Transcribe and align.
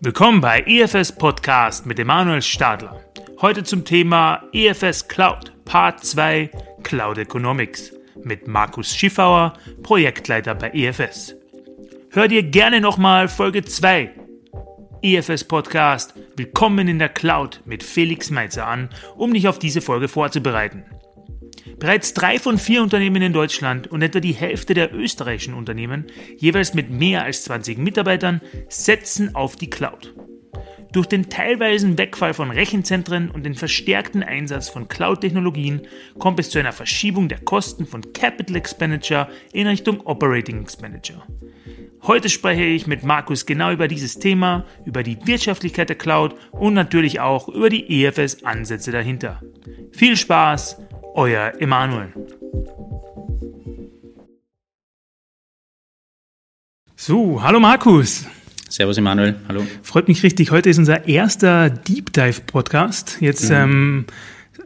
Willkommen 0.00 0.40
bei 0.40 0.62
EFS 0.66 1.12
Podcast 1.12 1.86
mit 1.86 1.98
Emanuel 1.98 2.42
Stadler. 2.42 3.00
Heute 3.40 3.64
zum 3.64 3.84
Thema 3.84 4.42
EFS 4.52 5.08
Cloud, 5.08 5.52
Part 5.64 6.04
2 6.04 6.50
Cloud 6.82 7.18
Economics 7.18 7.92
mit 8.22 8.46
Markus 8.46 8.94
Schiffauer, 8.94 9.54
Projektleiter 9.82 10.54
bei 10.54 10.70
EFS. 10.70 11.34
Hör 12.10 12.28
dir 12.28 12.42
gerne 12.42 12.80
nochmal 12.80 13.28
Folge 13.28 13.64
2 13.64 14.10
EFS 15.02 15.44
Podcast 15.44 16.14
Willkommen 16.36 16.88
in 16.88 16.98
der 16.98 17.08
Cloud 17.08 17.62
mit 17.64 17.82
Felix 17.82 18.30
Meitzer 18.30 18.66
an, 18.66 18.90
um 19.16 19.32
dich 19.32 19.48
auf 19.48 19.58
diese 19.58 19.80
Folge 19.80 20.08
vorzubereiten. 20.08 20.84
Bereits 21.78 22.14
drei 22.14 22.38
von 22.38 22.58
vier 22.58 22.82
Unternehmen 22.82 23.22
in 23.22 23.32
Deutschland 23.32 23.88
und 23.88 24.02
etwa 24.02 24.20
die 24.20 24.32
Hälfte 24.32 24.74
der 24.74 24.94
österreichischen 24.94 25.54
Unternehmen, 25.54 26.06
jeweils 26.36 26.74
mit 26.74 26.90
mehr 26.90 27.24
als 27.24 27.44
20 27.44 27.78
Mitarbeitern, 27.78 28.40
setzen 28.68 29.34
auf 29.34 29.56
die 29.56 29.70
Cloud. 29.70 30.14
Durch 30.92 31.06
den 31.06 31.28
teilweisen 31.28 31.98
Wegfall 31.98 32.34
von 32.34 32.52
Rechenzentren 32.52 33.28
und 33.28 33.44
den 33.44 33.56
verstärkten 33.56 34.22
Einsatz 34.22 34.68
von 34.68 34.86
Cloud-Technologien 34.86 35.82
kommt 36.20 36.38
es 36.38 36.50
zu 36.50 36.60
einer 36.60 36.70
Verschiebung 36.70 37.28
der 37.28 37.40
Kosten 37.40 37.84
von 37.84 38.12
Capital 38.12 38.54
Expenditure 38.54 39.28
in 39.52 39.66
Richtung 39.66 40.00
Operating 40.06 40.62
Expenditure. 40.62 41.22
Heute 42.06 42.28
spreche 42.28 42.62
ich 42.62 42.86
mit 42.86 43.02
Markus 43.02 43.44
genau 43.44 43.72
über 43.72 43.88
dieses 43.88 44.20
Thema, 44.20 44.66
über 44.84 45.02
die 45.02 45.18
Wirtschaftlichkeit 45.26 45.88
der 45.88 45.96
Cloud 45.96 46.36
und 46.52 46.74
natürlich 46.74 47.18
auch 47.18 47.48
über 47.48 47.70
die 47.70 48.04
EFS-Ansätze 48.04 48.92
dahinter. 48.92 49.42
Viel 49.90 50.16
Spaß 50.16 50.78
euer 51.14 51.52
Emanuel. 51.60 52.12
So, 56.96 57.40
hallo 57.42 57.60
Markus. 57.60 58.26
Servus 58.68 58.98
Emanuel, 58.98 59.36
hallo. 59.46 59.64
Freut 59.82 60.08
mich 60.08 60.22
richtig. 60.24 60.50
Heute 60.50 60.70
ist 60.70 60.78
unser 60.78 61.06
erster 61.06 61.70
Deep 61.70 62.12
Dive 62.12 62.40
Podcast. 62.46 63.18
Jetzt 63.20 63.48
mhm. 63.50 63.54
ähm, 63.54 64.06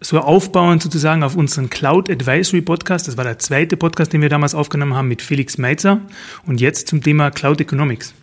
so 0.01 0.21
aufbauend 0.21 0.83
sozusagen 0.83 1.23
auf 1.23 1.37
unseren 1.37 1.69
Cloud 1.69 2.09
Advisory 2.09 2.63
Podcast. 2.63 3.09
Das 3.09 3.19
war 3.19 3.25
der 3.25 3.39
zweite 3.39 3.77
Podcast, 3.77 4.13
den 4.13 4.23
wir 4.23 4.31
damals 4.31 4.55
aufgenommen 4.55 4.95
haben 4.95 5.09
mit 5.09 5.21
Felix 5.21 5.59
Meitzer. 5.59 6.01
Und 6.47 6.61
jetzt 6.61 6.89
zum 6.89 7.03
Thema 7.03 7.31
Cloud 7.31 7.61
Economics. 7.61 8.15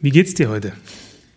Wie 0.00 0.10
geht's 0.10 0.34
dir 0.34 0.48
heute? 0.48 0.72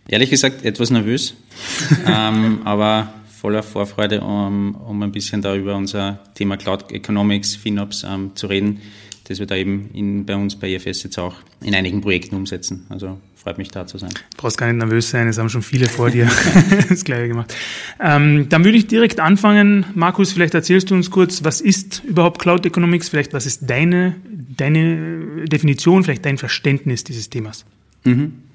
Ehrlich 0.08 0.30
gesagt 0.30 0.64
etwas 0.64 0.90
nervös, 0.90 1.34
ähm, 2.06 2.60
aber 2.64 3.12
voller 3.40 3.62
Vorfreude, 3.62 4.20
um, 4.20 4.74
um 4.74 5.02
ein 5.02 5.12
bisschen 5.12 5.42
darüber 5.42 5.76
unser 5.76 6.18
Thema 6.34 6.56
Cloud 6.56 6.90
Economics, 6.90 7.54
FinOps 7.54 8.04
ähm, 8.08 8.32
zu 8.34 8.46
reden, 8.46 8.80
das 9.24 9.38
wir 9.38 9.46
da 9.46 9.56
eben 9.56 9.90
in, 9.92 10.24
bei 10.24 10.36
uns 10.36 10.56
bei 10.56 10.72
IFS 10.72 11.02
jetzt 11.02 11.18
auch 11.18 11.34
in 11.60 11.74
einigen 11.74 12.00
Projekten 12.00 12.36
umsetzen. 12.36 12.86
Also 12.88 13.18
freut 13.34 13.58
mich 13.58 13.70
da 13.70 13.86
zu 13.86 13.98
sein. 13.98 14.10
Du 14.10 14.38
brauchst 14.38 14.56
gar 14.56 14.66
nicht 14.66 14.78
nervös 14.78 15.10
sein, 15.10 15.28
es 15.28 15.38
haben 15.38 15.50
schon 15.50 15.62
viele 15.62 15.86
vor 15.86 16.10
dir 16.10 16.30
das 16.88 17.04
Gleiche 17.04 17.28
gemacht. 17.28 17.54
Ähm, 18.00 18.48
dann 18.48 18.64
würde 18.64 18.78
ich 18.78 18.86
direkt 18.86 19.20
anfangen. 19.20 19.84
Markus, 19.94 20.32
vielleicht 20.32 20.54
erzählst 20.54 20.90
du 20.90 20.94
uns 20.94 21.10
kurz, 21.10 21.44
was 21.44 21.60
ist 21.60 22.02
überhaupt 22.04 22.40
Cloud 22.40 22.64
Economics? 22.64 23.08
Vielleicht 23.08 23.34
was 23.34 23.44
ist 23.44 23.68
deine, 23.68 24.16
deine 24.56 25.44
Definition, 25.46 26.04
vielleicht 26.04 26.24
dein 26.24 26.38
Verständnis 26.38 27.04
dieses 27.04 27.28
Themas? 27.28 27.66
Mhm 28.04 28.45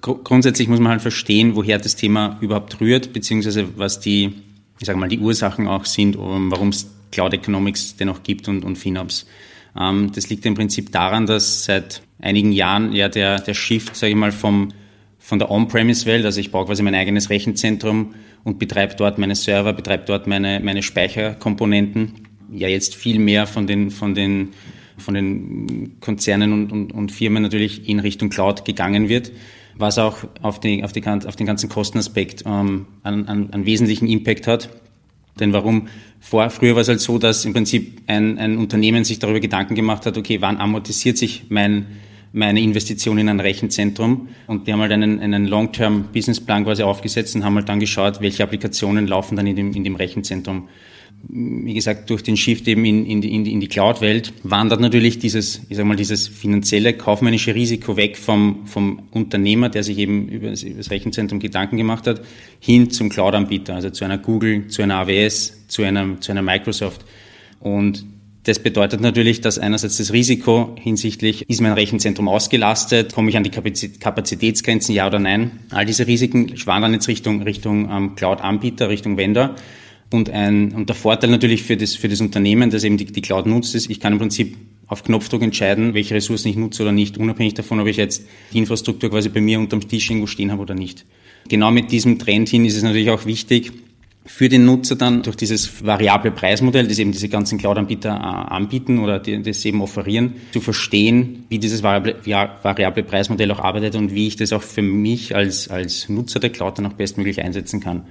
grundsätzlich 0.00 0.68
muss 0.68 0.80
man 0.80 0.92
halt 0.92 1.02
verstehen, 1.02 1.54
woher 1.54 1.78
das 1.78 1.96
Thema 1.96 2.38
überhaupt 2.40 2.80
rührt, 2.80 3.12
beziehungsweise 3.12 3.66
was 3.76 4.00
die, 4.00 4.34
ich 4.78 4.86
sage 4.86 4.98
mal, 4.98 5.08
die 5.08 5.18
Ursachen 5.18 5.68
auch 5.68 5.84
sind, 5.84 6.16
warum 6.18 6.68
es 6.68 6.90
Cloud 7.12 7.34
Economics 7.34 7.96
dennoch 7.96 8.22
gibt 8.22 8.48
und, 8.48 8.64
und 8.64 8.76
FinOps. 8.76 9.26
Ähm, 9.78 10.10
das 10.14 10.28
liegt 10.28 10.44
im 10.46 10.54
Prinzip 10.54 10.92
daran, 10.92 11.26
dass 11.26 11.64
seit 11.64 12.02
einigen 12.20 12.52
Jahren 12.52 12.92
ja 12.92 13.08
der, 13.08 13.40
der 13.40 13.54
Shift, 13.54 13.96
sage 13.96 14.10
ich 14.10 14.16
mal, 14.16 14.32
vom, 14.32 14.72
von 15.18 15.38
der 15.38 15.50
On-Premise-Welt, 15.50 16.24
also 16.24 16.40
ich 16.40 16.50
baue 16.50 16.66
quasi 16.66 16.82
mein 16.82 16.94
eigenes 16.94 17.30
Rechenzentrum 17.30 18.14
und 18.44 18.58
betreibe 18.58 18.94
dort 18.96 19.18
meine 19.18 19.34
Server, 19.34 19.72
betreibe 19.72 20.04
dort 20.06 20.26
meine, 20.26 20.60
meine 20.60 20.82
Speicherkomponenten, 20.82 22.26
ja 22.52 22.68
jetzt 22.68 22.94
viel 22.94 23.18
mehr 23.18 23.46
von 23.46 23.66
den, 23.66 23.90
von 23.90 24.14
den, 24.14 24.50
von 24.98 25.14
den 25.14 25.96
Konzernen 26.00 26.52
und, 26.52 26.72
und, 26.72 26.92
und 26.92 27.12
Firmen 27.12 27.42
natürlich 27.42 27.88
in 27.88 28.00
Richtung 28.00 28.30
Cloud 28.30 28.64
gegangen 28.64 29.08
wird 29.08 29.30
was 29.78 29.98
auch 29.98 30.18
auf, 30.42 30.60
die, 30.60 30.82
auf, 30.84 30.92
die, 30.92 31.06
auf 31.06 31.36
den 31.36 31.46
ganzen 31.46 31.68
Kostenaspekt 31.68 32.44
ähm, 32.46 32.86
einen, 33.02 33.28
einen, 33.28 33.52
einen 33.52 33.66
wesentlichen 33.66 34.06
Impact 34.06 34.46
hat. 34.46 34.70
Denn 35.38 35.52
warum? 35.52 35.88
Vor, 36.20 36.48
früher 36.50 36.74
war 36.74 36.82
es 36.82 36.88
halt 36.88 37.00
so, 37.00 37.18
dass 37.18 37.44
im 37.44 37.52
Prinzip 37.52 38.00
ein, 38.06 38.38
ein 38.38 38.56
Unternehmen 38.56 39.04
sich 39.04 39.18
darüber 39.18 39.40
Gedanken 39.40 39.74
gemacht 39.74 40.06
hat, 40.06 40.16
okay, 40.16 40.40
wann 40.40 40.56
amortisiert 40.56 41.18
sich 41.18 41.44
mein, 41.50 41.86
meine 42.32 42.60
Investition 42.60 43.18
in 43.18 43.28
ein 43.28 43.40
Rechenzentrum? 43.40 44.28
Und 44.46 44.66
die 44.66 44.72
haben 44.72 44.80
halt 44.80 44.92
einen, 44.92 45.20
einen 45.20 45.46
Long-Term-Businessplan 45.46 46.64
quasi 46.64 46.82
aufgesetzt 46.82 47.36
und 47.36 47.44
haben 47.44 47.54
halt 47.56 47.68
dann 47.68 47.80
geschaut, 47.80 48.20
welche 48.20 48.42
Applikationen 48.42 49.06
laufen 49.06 49.36
dann 49.36 49.46
in 49.46 49.56
dem, 49.56 49.72
in 49.72 49.84
dem 49.84 49.96
Rechenzentrum 49.96 50.68
wie 51.28 51.74
gesagt, 51.74 52.08
durch 52.10 52.22
den 52.22 52.36
Shift 52.36 52.68
eben 52.68 52.84
in, 52.84 53.04
in 53.04 53.20
die, 53.20 53.34
in 53.34 53.46
in 53.46 53.60
die 53.60 53.68
Cloud-Welt 53.68 54.32
wandert 54.42 54.80
natürlich 54.80 55.18
dieses, 55.18 55.62
ich 55.68 55.76
sag 55.76 55.84
mal, 55.84 55.96
dieses 55.96 56.28
finanzielle, 56.28 56.92
kaufmännische 56.94 57.54
Risiko 57.54 57.96
weg 57.96 58.16
vom, 58.16 58.66
vom 58.66 59.02
Unternehmer, 59.10 59.68
der 59.68 59.82
sich 59.82 59.98
eben 59.98 60.28
über 60.28 60.50
das, 60.50 60.62
über 60.62 60.78
das 60.78 60.90
Rechenzentrum 60.90 61.40
Gedanken 61.40 61.76
gemacht 61.76 62.06
hat, 62.06 62.22
hin 62.60 62.90
zum 62.90 63.08
Cloud-Anbieter, 63.08 63.74
also 63.74 63.90
zu 63.90 64.04
einer 64.04 64.18
Google, 64.18 64.68
zu 64.68 64.82
einer 64.82 64.96
AWS, 64.96 65.66
zu 65.68 65.82
einer, 65.82 66.20
zu 66.20 66.32
einer 66.32 66.42
Microsoft. 66.42 67.04
Und 67.60 68.04
das 68.44 68.60
bedeutet 68.60 69.00
natürlich, 69.00 69.40
dass 69.40 69.58
einerseits 69.58 69.96
das 69.96 70.12
Risiko 70.12 70.76
hinsichtlich, 70.78 71.48
ist 71.50 71.60
mein 71.60 71.72
Rechenzentrum 71.72 72.28
ausgelastet, 72.28 73.12
komme 73.12 73.28
ich 73.30 73.36
an 73.36 73.42
die 73.42 73.50
Kapazitätsgrenzen, 73.50 74.94
ja 74.94 75.08
oder 75.08 75.18
nein. 75.18 75.58
All 75.70 75.84
diese 75.84 76.06
Risiken 76.06 76.54
wandern 76.64 76.92
jetzt 76.92 77.08
Richtung, 77.08 77.42
Richtung 77.42 77.90
ähm, 77.90 78.14
Cloud-Anbieter, 78.14 78.88
Richtung 78.88 79.16
Vendor. 79.16 79.56
Und, 80.10 80.30
ein, 80.30 80.72
und 80.72 80.88
der 80.88 80.96
Vorteil 80.96 81.30
natürlich 81.30 81.62
für 81.62 81.76
das, 81.76 81.94
für 81.94 82.08
das 82.08 82.20
Unternehmen, 82.20 82.70
das 82.70 82.84
eben 82.84 82.96
die, 82.96 83.06
die 83.06 83.22
Cloud 83.22 83.46
nutzt, 83.46 83.74
ist, 83.74 83.90
ich 83.90 84.00
kann 84.00 84.12
im 84.12 84.18
Prinzip 84.18 84.56
auf 84.86 85.02
Knopfdruck 85.02 85.42
entscheiden, 85.42 85.94
welche 85.94 86.14
Ressourcen 86.14 86.48
ich 86.48 86.56
nutze 86.56 86.82
oder 86.82 86.92
nicht, 86.92 87.18
unabhängig 87.18 87.54
davon, 87.54 87.80
ob 87.80 87.88
ich 87.88 87.96
jetzt 87.96 88.24
die 88.52 88.58
Infrastruktur 88.58 89.10
quasi 89.10 89.28
bei 89.28 89.40
mir 89.40 89.58
unterm 89.58 89.86
Tisch 89.86 90.08
irgendwo 90.08 90.28
stehen 90.28 90.52
habe 90.52 90.62
oder 90.62 90.74
nicht. 90.74 91.04
Genau 91.48 91.70
mit 91.70 91.90
diesem 91.90 92.18
Trend 92.18 92.48
hin 92.48 92.64
ist 92.64 92.76
es 92.76 92.82
natürlich 92.82 93.10
auch 93.10 93.26
wichtig, 93.26 93.72
für 94.26 94.48
den 94.48 94.64
Nutzer 94.64 94.96
dann 94.96 95.22
durch 95.22 95.36
dieses 95.36 95.84
variable 95.84 96.32
Preismodell, 96.32 96.88
das 96.88 96.98
eben 96.98 97.12
diese 97.12 97.28
ganzen 97.28 97.58
Cloud-Anbieter 97.58 98.10
äh, 98.10 98.52
anbieten 98.52 98.98
oder 98.98 99.20
das 99.20 99.64
eben 99.64 99.80
offerieren, 99.80 100.34
zu 100.52 100.60
verstehen, 100.60 101.44
wie 101.48 101.58
dieses 101.60 101.82
variable, 101.82 102.16
variable 102.24 103.04
Preismodell 103.04 103.50
auch 103.52 103.60
arbeitet 103.60 103.94
und 103.94 104.12
wie 104.12 104.26
ich 104.26 104.36
das 104.36 104.52
auch 104.52 104.62
für 104.62 104.82
mich 104.82 105.34
als, 105.34 105.68
als 105.68 106.08
Nutzer 106.08 106.40
der 106.40 106.50
Cloud 106.50 106.78
dann 106.78 106.86
auch 106.86 106.94
bestmöglich 106.94 107.40
einsetzen 107.40 107.80
kann. 107.80 108.02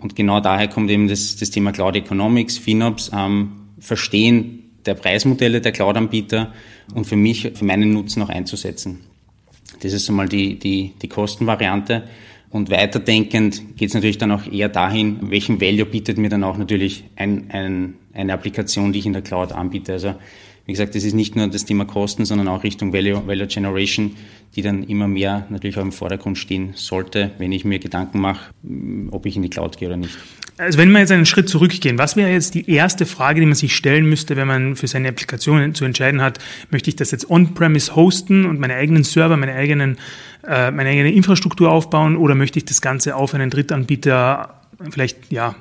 Und 0.00 0.16
genau 0.16 0.40
daher 0.40 0.68
kommt 0.68 0.90
eben 0.90 1.08
das, 1.08 1.36
das 1.36 1.50
Thema 1.50 1.72
Cloud 1.72 1.96
Economics, 1.96 2.58
FinOps, 2.58 3.10
ähm, 3.14 3.52
Verstehen 3.78 4.60
der 4.86 4.94
Preismodelle 4.94 5.60
der 5.60 5.72
Cloud-Anbieter 5.72 6.52
und 6.94 7.06
für 7.06 7.16
mich, 7.16 7.52
für 7.54 7.64
meinen 7.64 7.92
Nutzen 7.92 8.22
auch 8.22 8.28
einzusetzen. 8.28 9.00
Das 9.82 9.92
ist 9.92 10.08
einmal 10.08 10.28
die, 10.28 10.58
die, 10.58 10.92
die 11.00 11.08
Kostenvariante. 11.08 12.04
Und 12.50 12.70
weiterdenkend 12.70 13.76
geht 13.76 13.88
es 13.88 13.94
natürlich 13.94 14.18
dann 14.18 14.32
auch 14.32 14.50
eher 14.50 14.68
dahin, 14.68 15.30
welchen 15.30 15.60
Value 15.60 15.86
bietet 15.86 16.18
mir 16.18 16.28
dann 16.28 16.42
auch 16.42 16.58
natürlich 16.58 17.04
ein, 17.16 17.46
ein, 17.50 17.94
eine 18.12 18.32
Applikation, 18.32 18.92
die 18.92 18.98
ich 18.98 19.06
in 19.06 19.12
der 19.12 19.22
Cloud 19.22 19.52
anbiete. 19.52 19.92
Also 19.92 20.14
wie 20.70 20.74
gesagt, 20.74 20.94
das 20.94 21.02
ist 21.02 21.14
nicht 21.14 21.34
nur 21.34 21.48
das 21.48 21.64
Thema 21.64 21.84
Kosten, 21.84 22.24
sondern 22.24 22.46
auch 22.46 22.62
Richtung 22.62 22.92
Value, 22.92 23.26
Value 23.26 23.48
Generation, 23.48 24.14
die 24.54 24.62
dann 24.62 24.84
immer 24.84 25.08
mehr 25.08 25.44
natürlich 25.50 25.76
auch 25.76 25.82
im 25.82 25.90
Vordergrund 25.90 26.38
stehen 26.38 26.74
sollte, 26.76 27.32
wenn 27.38 27.50
ich 27.50 27.64
mir 27.64 27.80
Gedanken 27.80 28.20
mache, 28.20 28.52
ob 29.10 29.26
ich 29.26 29.34
in 29.34 29.42
die 29.42 29.50
Cloud 29.50 29.78
gehe 29.78 29.88
oder 29.88 29.96
nicht. 29.96 30.16
Also 30.58 30.78
wenn 30.78 30.92
wir 30.92 31.00
jetzt 31.00 31.10
einen 31.10 31.26
Schritt 31.26 31.48
zurückgehen, 31.48 31.98
was 31.98 32.14
wäre 32.14 32.30
jetzt 32.30 32.54
die 32.54 32.70
erste 32.70 33.04
Frage, 33.04 33.40
die 33.40 33.46
man 33.46 33.56
sich 33.56 33.74
stellen 33.74 34.06
müsste, 34.06 34.36
wenn 34.36 34.46
man 34.46 34.76
für 34.76 34.86
seine 34.86 35.08
Applikation 35.08 35.74
zu 35.74 35.84
entscheiden 35.84 36.22
hat, 36.22 36.38
möchte 36.70 36.88
ich 36.88 36.94
das 36.94 37.10
jetzt 37.10 37.28
on-premise 37.28 37.96
hosten 37.96 38.46
und 38.46 38.60
meine 38.60 38.74
eigenen 38.74 39.02
Server, 39.02 39.36
meine 39.36 39.54
eigenen, 39.54 39.98
äh, 40.46 40.70
meine 40.70 40.90
eigene 40.90 41.10
Infrastruktur 41.10 41.72
aufbauen 41.72 42.14
oder 42.14 42.36
möchte 42.36 42.60
ich 42.60 42.64
das 42.64 42.80
Ganze 42.80 43.16
auf 43.16 43.34
einen 43.34 43.50
Drittanbieter 43.50 44.54
vielleicht 44.90 45.32
ja 45.32 45.56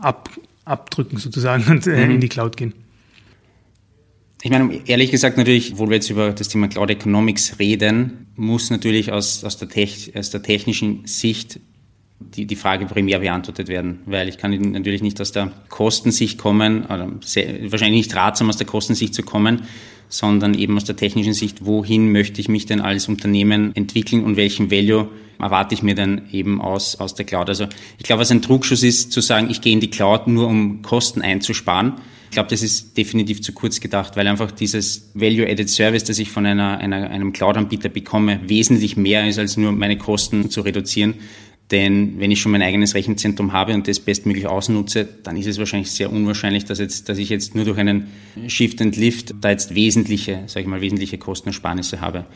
ab, 0.00 0.30
abdrücken 0.64 1.18
sozusagen 1.18 1.64
und 1.70 1.86
äh, 1.86 2.06
mhm. 2.06 2.12
in 2.12 2.20
die 2.22 2.30
Cloud 2.30 2.56
gehen? 2.56 2.72
Ich 4.40 4.50
meine, 4.50 4.80
ehrlich 4.86 5.10
gesagt 5.10 5.36
natürlich, 5.36 5.78
wo 5.78 5.88
wir 5.88 5.96
jetzt 5.96 6.10
über 6.10 6.30
das 6.30 6.48
Thema 6.48 6.68
Cloud 6.68 6.90
Economics 6.90 7.58
reden, 7.58 8.28
muss 8.36 8.70
natürlich 8.70 9.10
aus, 9.10 9.42
aus, 9.42 9.58
der, 9.58 9.68
Tech, 9.68 10.12
aus 10.14 10.30
der 10.30 10.42
technischen 10.42 11.06
Sicht 11.06 11.58
die, 12.20 12.46
die 12.46 12.56
Frage 12.56 12.86
primär 12.86 13.18
beantwortet 13.18 13.68
werden, 13.68 14.00
weil 14.06 14.28
ich 14.28 14.38
kann 14.38 14.52
natürlich 14.72 15.02
nicht 15.02 15.20
aus 15.20 15.32
der 15.32 15.52
Kostensicht 15.68 16.38
kommen, 16.38 16.84
oder 16.84 17.10
sehr, 17.24 17.70
wahrscheinlich 17.72 18.06
nicht 18.06 18.16
ratsam 18.16 18.48
aus 18.48 18.56
der 18.56 18.66
Kostensicht 18.66 19.12
zu 19.12 19.22
kommen, 19.22 19.62
sondern 20.08 20.54
eben 20.54 20.76
aus 20.76 20.84
der 20.84 20.96
technischen 20.96 21.34
Sicht, 21.34 21.64
wohin 21.64 22.12
möchte 22.12 22.40
ich 22.40 22.48
mich 22.48 22.64
denn 22.64 22.80
als 22.80 23.08
Unternehmen 23.08 23.74
entwickeln 23.74 24.24
und 24.24 24.36
welchen 24.36 24.70
Value 24.70 25.08
erwarte 25.40 25.74
ich 25.74 25.82
mir 25.82 25.94
denn 25.94 26.22
eben 26.32 26.60
aus, 26.60 26.96
aus 26.96 27.14
der 27.14 27.26
Cloud. 27.26 27.48
Also 27.48 27.66
ich 27.98 28.04
glaube, 28.04 28.20
was 28.20 28.30
ein 28.30 28.42
Trugschuss 28.42 28.82
ist, 28.82 29.12
zu 29.12 29.20
sagen, 29.20 29.50
ich 29.50 29.60
gehe 29.60 29.72
in 29.72 29.80
die 29.80 29.90
Cloud 29.90 30.26
nur 30.26 30.46
um 30.46 30.82
Kosten 30.82 31.22
einzusparen, 31.22 31.94
Ich 32.28 32.32
glaube, 32.32 32.50
das 32.50 32.62
ist 32.62 32.96
definitiv 32.96 33.40
zu 33.40 33.52
kurz 33.52 33.80
gedacht, 33.80 34.16
weil 34.16 34.26
einfach 34.26 34.50
dieses 34.50 35.10
Value-Added 35.14 35.70
Service, 35.70 36.04
das 36.04 36.18
ich 36.18 36.30
von 36.30 36.44
einer, 36.44 36.78
einer, 36.78 37.08
einem 37.08 37.32
Cloud-Anbieter 37.32 37.88
bekomme, 37.88 38.40
wesentlich 38.44 38.96
mehr 38.98 39.26
ist, 39.26 39.38
als 39.38 39.56
nur 39.56 39.72
meine 39.72 39.96
Kosten 39.96 40.50
zu 40.50 40.60
reduzieren. 40.60 41.14
Denn 41.70 42.18
wenn 42.18 42.30
ich 42.30 42.40
schon 42.40 42.52
mein 42.52 42.62
eigenes 42.62 42.94
Rechenzentrum 42.94 43.52
habe 43.52 43.74
und 43.74 43.88
das 43.88 44.00
bestmöglich 44.00 44.46
ausnutze, 44.46 45.08
dann 45.22 45.36
ist 45.36 45.46
es 45.46 45.58
wahrscheinlich 45.58 45.90
sehr 45.90 46.12
unwahrscheinlich, 46.12 46.64
dass, 46.64 46.78
jetzt, 46.78 47.08
dass 47.08 47.18
ich 47.18 47.28
jetzt 47.28 47.54
nur 47.54 47.64
durch 47.64 47.78
einen 47.78 48.08
Shift 48.46 48.80
and 48.80 48.96
Lift 48.96 49.34
da 49.40 49.50
jetzt 49.50 49.74
wesentliche, 49.74 50.44
sage 50.46 50.62
ich 50.62 50.66
mal, 50.66 50.80
wesentliche 50.80 51.18
Kostenersparnisse 51.18 52.00
habe. 52.00 52.26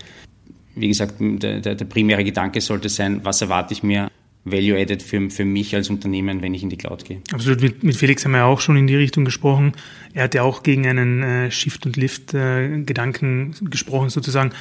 Wie 0.74 0.88
gesagt, 0.88 1.16
der, 1.20 1.60
der, 1.60 1.74
der 1.74 1.84
primäre 1.84 2.24
Gedanke 2.24 2.60
sollte 2.60 2.88
sein, 2.88 3.20
was 3.24 3.42
erwarte 3.42 3.72
ich 3.74 3.82
mir 3.82 4.10
Value-Added 4.44 5.02
für, 5.02 5.30
für 5.30 5.44
mich 5.44 5.74
als 5.74 5.88
Unternehmen, 5.88 6.42
wenn 6.42 6.52
ich 6.54 6.62
in 6.62 6.70
die 6.70 6.76
Cloud 6.76 7.04
gehe. 7.04 7.20
Absolut. 7.32 7.62
Mit, 7.62 7.84
mit 7.84 7.96
Felix 7.96 8.24
haben 8.24 8.32
wir 8.32 8.38
ja 8.38 8.46
auch 8.46 8.60
schon 8.60 8.76
in 8.76 8.86
die 8.86 8.96
Richtung 8.96 9.24
gesprochen. 9.24 9.72
Er 10.14 10.24
hat 10.24 10.34
ja 10.34 10.42
auch 10.42 10.62
gegen 10.62 10.86
einen 10.86 11.22
äh, 11.22 11.50
Shift- 11.50 11.86
und 11.86 11.96
Lift-Gedanken 11.96 13.54
äh, 13.60 13.64
gesprochen 13.70 14.10
sozusagen. 14.10 14.52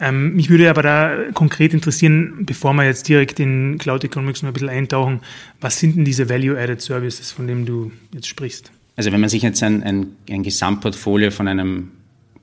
Ähm, 0.00 0.34
mich 0.34 0.50
würde 0.50 0.68
aber 0.68 0.82
da 0.82 1.16
konkret 1.32 1.74
interessieren, 1.74 2.44
bevor 2.44 2.74
wir 2.74 2.84
jetzt 2.84 3.08
direkt 3.08 3.40
in 3.40 3.78
Cloud 3.78 4.04
Economics 4.04 4.42
noch 4.42 4.50
ein 4.50 4.54
bisschen 4.54 4.68
eintauchen, 4.68 5.20
was 5.60 5.78
sind 5.78 5.96
denn 5.96 6.04
diese 6.04 6.28
Value-Added 6.28 6.80
Services, 6.80 7.30
von 7.30 7.46
denen 7.46 7.64
du 7.64 7.92
jetzt 8.12 8.26
sprichst? 8.26 8.70
Also 8.96 9.12
wenn 9.12 9.20
man 9.20 9.30
sich 9.30 9.42
jetzt 9.42 9.62
ein, 9.62 9.82
ein, 9.82 10.08
ein 10.28 10.42
Gesamtportfolio 10.42 11.30
von 11.30 11.48
einem 11.48 11.92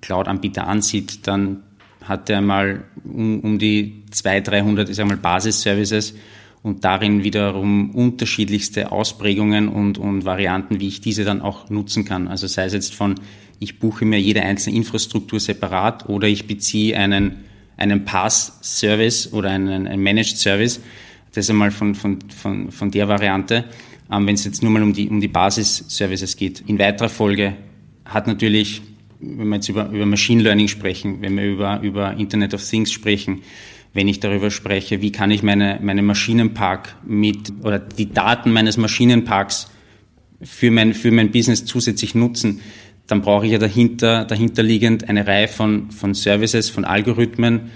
Cloud-Anbieter 0.01 0.67
ansieht, 0.67 1.27
dann 1.27 1.63
hat 2.03 2.29
er 2.29 2.41
mal 2.41 2.83
um, 3.03 3.39
um 3.41 3.59
die 3.59 4.03
200, 4.11 4.47
300, 4.47 4.89
ich 4.89 4.95
sag 4.95 5.07
mal, 5.07 5.17
Basis-Services 5.17 6.15
und 6.61 6.83
darin 6.83 7.23
wiederum 7.23 7.91
unterschiedlichste 7.91 8.91
Ausprägungen 8.91 9.69
und, 9.69 9.97
und 9.97 10.25
Varianten, 10.25 10.79
wie 10.79 10.87
ich 10.87 11.01
diese 11.01 11.23
dann 11.23 11.41
auch 11.41 11.69
nutzen 11.69 12.05
kann. 12.05 12.27
Also 12.27 12.47
sei 12.47 12.65
es 12.65 12.73
jetzt 12.73 12.93
von, 12.93 13.15
ich 13.59 13.79
buche 13.79 14.05
mir 14.05 14.19
jede 14.19 14.41
einzelne 14.41 14.75
Infrastruktur 14.75 15.39
separat 15.39 16.09
oder 16.09 16.27
ich 16.27 16.47
beziehe 16.47 16.97
einen, 16.97 17.43
einen 17.77 18.05
Pass-Service 18.05 19.33
oder 19.33 19.51
einen, 19.51 19.87
einen 19.87 20.03
Managed 20.03 20.37
Service. 20.37 20.81
Das 21.33 21.45
ist 21.45 21.49
einmal 21.49 21.71
von, 21.71 21.95
von, 21.95 22.19
von, 22.29 22.71
von 22.71 22.91
der 22.91 23.07
Variante. 23.07 23.65
Ähm, 24.11 24.25
wenn 24.25 24.35
es 24.35 24.43
jetzt 24.43 24.63
nur 24.63 24.71
mal 24.71 24.81
um 24.81 24.93
die, 24.93 25.07
um 25.09 25.21
die 25.21 25.27
Basis-Services 25.27 26.35
geht. 26.35 26.63
In 26.67 26.79
weiterer 26.79 27.09
Folge 27.09 27.55
hat 28.05 28.27
natürlich, 28.27 28.81
wenn 29.19 29.47
wir 29.47 29.55
jetzt 29.55 29.69
über, 29.69 29.89
über 29.89 30.05
Machine 30.05 30.41
Learning 30.41 30.67
sprechen, 30.67 31.21
wenn 31.21 31.37
wir 31.37 31.45
über, 31.45 31.79
über 31.81 32.13
Internet 32.17 32.53
of 32.53 32.67
Things 32.67 32.91
sprechen, 32.91 33.41
wenn 33.93 34.07
ich 34.07 34.19
darüber 34.19 34.51
spreche, 34.51 35.01
wie 35.01 35.11
kann 35.11 35.31
ich 35.31 35.43
meine, 35.43 35.79
meine 35.81 36.01
Maschinenpark 36.01 36.95
mit 37.05 37.53
oder 37.63 37.79
die 37.79 38.11
Daten 38.11 38.51
meines 38.51 38.77
Maschinenparks 38.77 39.69
für 40.41 40.71
mein, 40.71 40.93
für 40.93 41.11
mein 41.11 41.31
Business 41.31 41.65
zusätzlich 41.65 42.15
nutzen, 42.15 42.61
dann 43.07 43.21
brauche 43.21 43.45
ich 43.45 43.51
ja 43.51 43.57
dahinter, 43.57 44.25
dahinterliegend 44.25 45.09
eine 45.09 45.25
Reihe 45.25 45.47
von, 45.47 45.89
von 45.91 46.13
Services, 46.13 46.69
von 46.69 46.85
Algorithmen, 46.85 47.71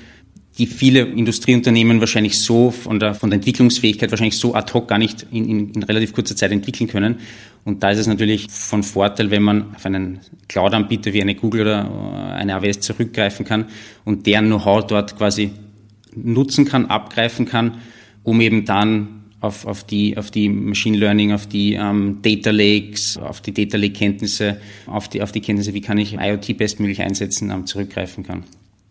die 0.60 0.68
viele 0.68 1.02
Industrieunternehmen 1.02 2.00
wahrscheinlich 2.00 2.38
so 2.38 2.70
von 2.70 3.00
der, 3.00 3.16
von 3.16 3.32
der 3.32 3.38
Entwicklungsfähigkeit 3.38 4.12
wahrscheinlich 4.12 4.38
so 4.38 4.54
ad 4.54 4.72
hoc 4.72 4.88
gar 4.88 5.00
nicht 5.00 5.26
in, 5.32 5.50
in, 5.50 5.72
in 5.72 5.84
relativ 5.84 6.14
kurzer 6.14 6.36
Zeit 6.36 6.52
entwickeln 6.52 6.88
können. 6.88 7.18
Und 7.66 7.82
da 7.82 7.90
ist 7.90 7.98
es 7.98 8.08
natürlich 8.08 8.52
von 8.52 8.84
Vorteil, 8.84 9.32
wenn 9.32 9.42
man 9.42 9.76
auf 9.76 9.86
einen 9.86 10.20
Cloud-Anbieter 10.48 11.14
wie 11.14 11.22
eine 11.22 11.34
Google 11.34 11.62
oder 11.62 12.36
eine 12.36 12.56
AWS 12.56 12.82
zurückgreifen 12.82 13.46
kann 13.46 13.66
und 14.06 14.28
deren 14.28 14.46
Know-how 14.46 14.86
dort 14.86 15.18
quasi 15.18 15.52
nutzen 16.16 16.66
kann, 16.66 16.88
abgreifen 16.88 17.46
kann, 17.46 17.80
um 18.24 18.42
eben 18.42 18.66
dann 18.66 19.24
auf, 19.44 19.66
auf, 19.66 19.84
die, 19.84 20.18
auf 20.18 20.32
die 20.32 20.48
Machine 20.48 20.98
Learning, 20.98 21.34
auf 21.34 21.48
die 21.48 21.74
ähm, 21.74 22.20
Data 22.22 22.52
Lakes, 22.52 23.18
auf 23.18 23.42
die 23.42 23.54
Data 23.54 23.78
Lake 23.78 23.94
Kenntnisse, 23.94 24.58
auf 24.88 25.10
die, 25.10 25.22
auf 25.22 25.34
die 25.34 25.42
Kenntnisse, 25.42 25.74
wie 25.74 25.82
kann 25.82 25.98
ich 25.98 26.14
IoT 26.14 26.58
bestmöglich 26.58 27.02
einsetzen, 27.02 27.52
ähm, 27.52 27.66
zurückgreifen 27.66 28.24
kann. 28.24 28.44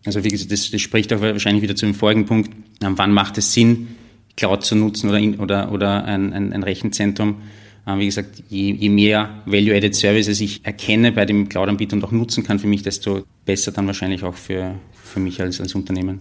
Also 0.05 0.23
wie 0.23 0.27
gesagt, 0.27 0.51
das, 0.51 0.69
das 0.69 0.81
spricht 0.81 1.11
auch 1.11 1.21
wahrscheinlich 1.21 1.63
wieder 1.63 1.75
zu 1.75 1.87
dem 1.87 1.95
vorigen 1.95 2.25
Punkt, 2.25 2.51
ähm, 2.83 2.93
wann 2.97 3.11
macht 3.13 3.39
es 3.39 3.53
Sinn, 3.53 3.87
Cloud 4.37 4.63
zu 4.63 4.75
nutzen 4.75 5.09
oder, 5.09 5.19
in, 5.19 5.39
oder, 5.39 5.71
oder 5.71 6.05
ein, 6.05 6.33
ein, 6.33 6.53
ein 6.53 6.63
Rechenzentrum. 6.63 7.37
Ähm, 7.87 7.99
wie 7.99 8.05
gesagt, 8.05 8.43
je, 8.49 8.73
je 8.73 8.89
mehr 8.89 9.41
Value-Added 9.47 9.95
Services 9.95 10.39
ich 10.39 10.63
erkenne 10.63 11.11
bei 11.11 11.25
dem 11.25 11.49
Cloud-Anbieter 11.49 11.95
und 11.95 12.03
auch 12.03 12.11
nutzen 12.11 12.43
kann 12.43 12.59
für 12.59 12.67
mich, 12.67 12.83
desto 12.83 13.23
besser 13.45 13.71
dann 13.71 13.87
wahrscheinlich 13.87 14.23
auch 14.23 14.35
für, 14.35 14.75
für 15.03 15.19
mich 15.19 15.41
als, 15.41 15.59
als 15.59 15.73
Unternehmen. 15.73 16.19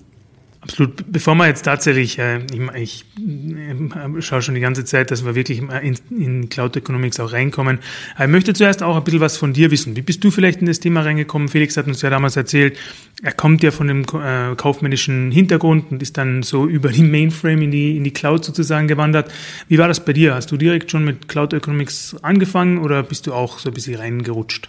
Absolut. 0.62 1.10
Bevor 1.10 1.34
wir 1.34 1.48
jetzt 1.48 1.62
tatsächlich, 1.62 2.20
äh, 2.20 2.38
ich, 2.52 2.60
ich 2.76 3.04
äh, 3.18 4.22
schaue 4.22 4.42
schon 4.42 4.54
die 4.54 4.60
ganze 4.60 4.84
Zeit, 4.84 5.10
dass 5.10 5.24
wir 5.24 5.34
wirklich 5.34 5.58
in, 5.58 5.98
in 6.16 6.48
Cloud 6.50 6.76
Economics 6.76 7.18
auch 7.18 7.32
reinkommen. 7.32 7.80
Ich 8.16 8.28
möchte 8.28 8.54
zuerst 8.54 8.80
auch 8.80 8.96
ein 8.96 9.02
bisschen 9.02 9.20
was 9.20 9.36
von 9.36 9.52
dir 9.52 9.72
wissen. 9.72 9.96
Wie 9.96 10.02
bist 10.02 10.22
du 10.22 10.30
vielleicht 10.30 10.60
in 10.60 10.66
das 10.66 10.78
Thema 10.78 11.00
reingekommen? 11.00 11.48
Felix 11.48 11.76
hat 11.76 11.88
uns 11.88 12.00
ja 12.02 12.10
damals 12.10 12.36
erzählt, 12.36 12.78
er 13.24 13.32
kommt 13.32 13.64
ja 13.64 13.72
von 13.72 13.88
dem 13.88 14.02
äh, 14.02 14.54
kaufmännischen 14.54 15.32
Hintergrund 15.32 15.90
und 15.90 16.00
ist 16.00 16.16
dann 16.16 16.44
so 16.44 16.66
über 16.68 16.90
die 16.90 17.02
Mainframe 17.02 17.62
in 17.62 17.70
die, 17.72 17.96
in 17.96 18.04
die 18.04 18.12
Cloud 18.12 18.44
sozusagen 18.44 18.86
gewandert. 18.86 19.32
Wie 19.66 19.78
war 19.78 19.88
das 19.88 20.04
bei 20.04 20.12
dir? 20.12 20.36
Hast 20.36 20.52
du 20.52 20.56
direkt 20.56 20.92
schon 20.92 21.04
mit 21.04 21.26
Cloud 21.26 21.54
Economics 21.54 22.14
angefangen 22.22 22.78
oder 22.78 23.02
bist 23.02 23.26
du 23.26 23.34
auch 23.34 23.58
so 23.58 23.70
ein 23.70 23.74
bisschen 23.74 23.96
reingerutscht? 23.96 24.68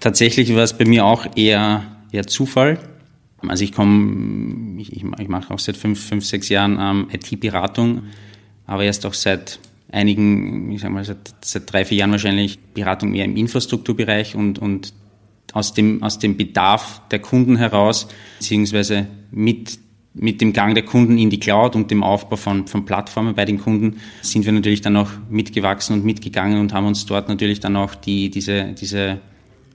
Tatsächlich 0.00 0.54
war 0.54 0.64
es 0.64 0.76
bei 0.76 0.84
mir 0.84 1.06
auch 1.06 1.34
eher, 1.34 1.82
eher 2.12 2.26
Zufall 2.26 2.78
also 3.48 3.64
ich 3.64 3.72
komme, 3.72 4.80
ich, 4.80 4.92
ich, 4.92 5.28
mache 5.28 5.52
auch 5.52 5.58
seit 5.58 5.76
fünf, 5.76 6.00
fünf 6.04 6.24
sechs 6.24 6.48
Jahren 6.48 6.78
ähm, 6.80 7.08
IT-Beratung, 7.12 8.04
aber 8.66 8.84
erst 8.84 9.04
auch 9.06 9.14
seit 9.14 9.58
einigen, 9.90 10.70
ich 10.70 10.80
sag 10.80 10.90
mal, 10.90 11.04
seit, 11.04 11.34
seit 11.42 11.70
drei, 11.72 11.84
vier 11.84 11.98
Jahren 11.98 12.12
wahrscheinlich 12.12 12.58
Beratung 12.58 13.10
mehr 13.10 13.24
im 13.24 13.36
Infrastrukturbereich 13.36 14.34
und, 14.34 14.58
und 14.58 14.94
aus 15.52 15.74
dem, 15.74 16.02
aus 16.02 16.18
dem 16.18 16.36
Bedarf 16.36 17.02
der 17.10 17.18
Kunden 17.18 17.56
heraus, 17.56 18.08
beziehungsweise 18.38 19.06
mit, 19.30 19.78
mit 20.14 20.40
dem 20.40 20.52
Gang 20.52 20.74
der 20.74 20.84
Kunden 20.84 21.18
in 21.18 21.30
die 21.30 21.38
Cloud 21.38 21.76
und 21.76 21.90
dem 21.90 22.02
Aufbau 22.02 22.36
von, 22.36 22.66
von 22.66 22.84
Plattformen 22.84 23.34
bei 23.34 23.44
den 23.44 23.58
Kunden 23.58 23.98
sind 24.22 24.46
wir 24.46 24.52
natürlich 24.52 24.80
dann 24.80 24.96
auch 24.96 25.10
mitgewachsen 25.28 25.94
und 25.94 26.04
mitgegangen 26.04 26.58
und 26.58 26.72
haben 26.72 26.86
uns 26.86 27.04
dort 27.06 27.28
natürlich 27.28 27.60
dann 27.60 27.76
auch 27.76 27.94
die, 27.94 28.30
diese, 28.30 28.72
diese 28.72 29.20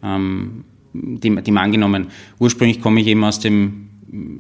ähm, 0.04 0.66
dem, 0.94 1.44
dem 1.44 1.58
angenommen. 1.58 2.08
Ursprünglich 2.40 2.82
komme 2.82 3.02
ich 3.02 3.08
eben 3.08 3.24
aus 3.24 3.40
dem 3.40 3.88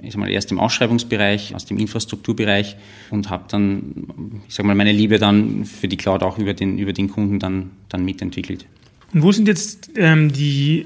ich 0.01 0.13
sag 0.13 0.19
mal, 0.19 0.29
erst 0.29 0.51
im 0.51 0.59
Ausschreibungsbereich, 0.59 1.53
aus 1.53 1.65
dem 1.65 1.77
Infrastrukturbereich 1.77 2.77
und 3.09 3.29
habe 3.29 3.45
dann, 3.49 4.41
ich 4.47 4.55
sag 4.55 4.65
mal, 4.65 4.75
meine 4.75 4.91
Liebe 4.91 5.19
dann 5.19 5.65
für 5.65 5.87
die 5.87 5.97
Cloud 5.97 6.23
auch 6.23 6.37
über 6.37 6.53
den, 6.53 6.77
über 6.77 6.93
den 6.93 7.09
Kunden 7.09 7.39
dann, 7.39 7.71
dann 7.89 8.05
mitentwickelt. 8.05 8.65
Und 9.13 9.23
wo 9.23 9.31
sind 9.31 9.47
jetzt 9.47 9.91
ähm, 9.95 10.31
die 10.31 10.85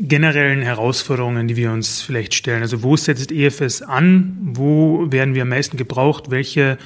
generellen 0.00 0.62
Herausforderungen, 0.62 1.48
die 1.48 1.56
wir 1.56 1.72
uns 1.72 2.00
vielleicht 2.00 2.34
stellen? 2.34 2.62
Also 2.62 2.82
wo 2.82 2.96
setzt 2.96 3.32
EFS 3.32 3.82
an? 3.82 4.36
Wo 4.42 5.10
werden 5.10 5.34
wir 5.34 5.42
am 5.42 5.48
meisten 5.48 5.76
gebraucht? 5.76 6.30
Welche 6.30 6.78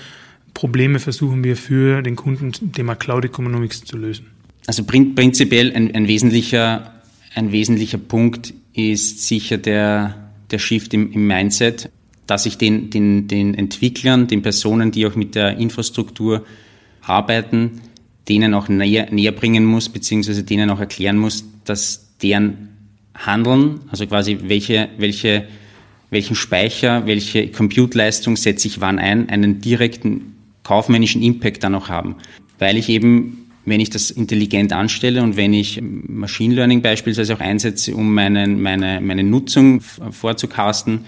Probleme 0.55 0.99
versuchen 0.99 1.45
wir 1.45 1.57
für 1.57 2.02
den 2.02 2.17
Kunden 2.17 2.73
Thema 2.73 2.95
Cloud 2.95 3.25
Economics 3.25 3.85
zu 3.85 3.97
lösen? 3.97 4.26
Also 4.67 4.85
prinzipiell 4.85 5.75
ein, 5.75 5.95
ein 5.95 6.07
wesentlicher 6.07 6.92
ein 7.35 7.53
wesentlicher 7.53 7.99
Punkt 7.99 8.55
ist 8.75 9.27
sicher 9.27 9.59
der, 9.59 10.33
der 10.51 10.59
Shift 10.59 10.95
im, 10.95 11.12
im 11.12 11.27
Mindset, 11.27 11.91
dass 12.27 12.47
ich 12.47 12.59
den, 12.59 12.91
den, 12.91 13.29
den 13.29 13.55
Entwicklern, 13.55 14.27
den 14.27 14.43
Personen, 14.43 14.91
die 14.91 15.07
auch 15.07 15.17
mit 15.17 15.35
der 15.35 15.59
Infrastruktur 15.59 16.45
arbeiten, 17.03 17.81
denen 18.29 18.55
auch 18.55 18.69
näher, 18.69 19.09
näher 19.11 19.33
bringen 19.33 19.65
muss, 19.65 19.89
beziehungsweise 19.89 20.45
denen 20.45 20.71
auch 20.71 20.81
erklären 20.81 21.19
muss, 21.19 21.45
dass 21.65 22.17
deren 22.23 22.69
Handeln, 23.15 23.81
also 23.91 24.07
quasi 24.07 24.39
welche, 24.45 24.89
welche, 24.97 25.47
welchen 26.11 26.37
Speicher, 26.37 27.07
welche 27.07 27.49
Compute-Leistung 27.49 28.37
setze 28.37 28.69
ich 28.69 28.81
wann 28.81 28.99
ein, 28.99 29.29
einen 29.29 29.61
direkten 29.61 30.37
kaufmännischen 30.62 31.23
Impact 31.23 31.65
dann 31.65 31.75
auch 31.75 31.89
haben. 31.89 32.17
Weil 32.59 32.77
ich 32.77 32.89
eben 32.89 33.42
wenn 33.64 33.81
ich 33.81 33.90
das 33.90 34.11
intelligent 34.11 34.73
anstelle 34.73 35.23
und 35.23 35.37
wenn 35.37 35.54
ich 35.54 35.81
Machine 35.83 36.54
Learning 36.54 36.83
beispielsweise 36.83 37.35
auch 37.35 37.40
einsetze, 37.40 37.95
um 37.95 38.12
meinen, 38.14 38.61
meine, 38.61 39.00
meine 39.00 39.23
Nutzung 39.23 39.81
vorzukasten, 39.81 41.04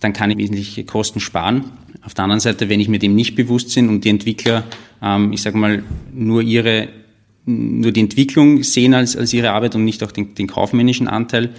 dann 0.00 0.12
kann 0.12 0.30
ich 0.30 0.38
wesentliche 0.38 0.84
Kosten 0.84 1.20
sparen. 1.20 1.64
Auf 2.02 2.14
der 2.14 2.24
anderen 2.24 2.40
Seite, 2.40 2.70
wenn 2.70 2.80
ich 2.80 2.88
mir 2.88 2.98
dem 2.98 3.14
nicht 3.14 3.34
bewusst 3.34 3.74
bin 3.74 3.90
und 3.90 4.04
die 4.04 4.08
Entwickler, 4.08 4.64
ähm, 5.02 5.32
ich 5.32 5.42
sage 5.42 5.58
mal, 5.58 5.82
nur 6.14 6.42
ihre 6.42 6.88
nur 7.46 7.90
die 7.90 8.00
Entwicklung 8.00 8.62
sehen 8.62 8.94
als, 8.94 9.16
als 9.16 9.32
ihre 9.32 9.50
Arbeit 9.50 9.74
und 9.74 9.84
nicht 9.84 10.02
auch 10.02 10.12
den, 10.12 10.34
den 10.34 10.46
kaufmännischen 10.46 11.08
Anteil, 11.08 11.50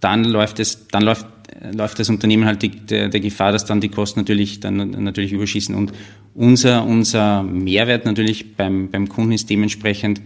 dann 0.00 0.24
läuft 0.24 0.58
es, 0.60 0.88
dann 0.88 1.02
läuft, 1.02 1.26
läuft 1.72 1.98
das 1.98 2.08
Unternehmen 2.08 2.44
halt 2.44 2.62
die, 2.62 2.70
der, 2.70 3.08
der 3.08 3.20
Gefahr, 3.20 3.52
dass 3.52 3.64
dann 3.64 3.80
die 3.80 3.88
Kosten 3.88 4.20
natürlich 4.20 4.60
dann 4.60 4.76
natürlich 5.02 5.32
überschießen. 5.32 5.74
Und 5.74 5.92
unser, 6.34 6.84
unser 6.84 7.42
Mehrwert 7.42 8.04
natürlich 8.04 8.56
beim, 8.56 8.90
beim 8.90 9.08
Kunden 9.08 9.32
ist 9.32 9.50
dementsprechend 9.50 10.20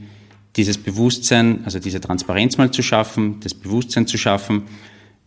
dieses 0.56 0.78
Bewusstsein, 0.78 1.60
also 1.64 1.78
diese 1.78 2.00
Transparenz 2.00 2.56
mal 2.56 2.70
zu 2.70 2.82
schaffen, 2.82 3.40
das 3.40 3.54
Bewusstsein 3.54 4.06
zu 4.06 4.16
schaffen, 4.16 4.62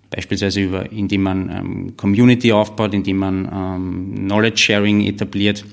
beispielsweise 0.09 0.61
über, 0.61 0.91
indem 0.91 1.23
man 1.23 1.49
ähm, 1.49 1.97
Community 1.97 2.51
aufbaut, 2.51 2.93
indem 2.93 3.17
man 3.17 3.49
ähm, 3.51 4.15
Knowledge 4.25 4.57
Sharing 4.57 5.01
etabliert 5.01 5.65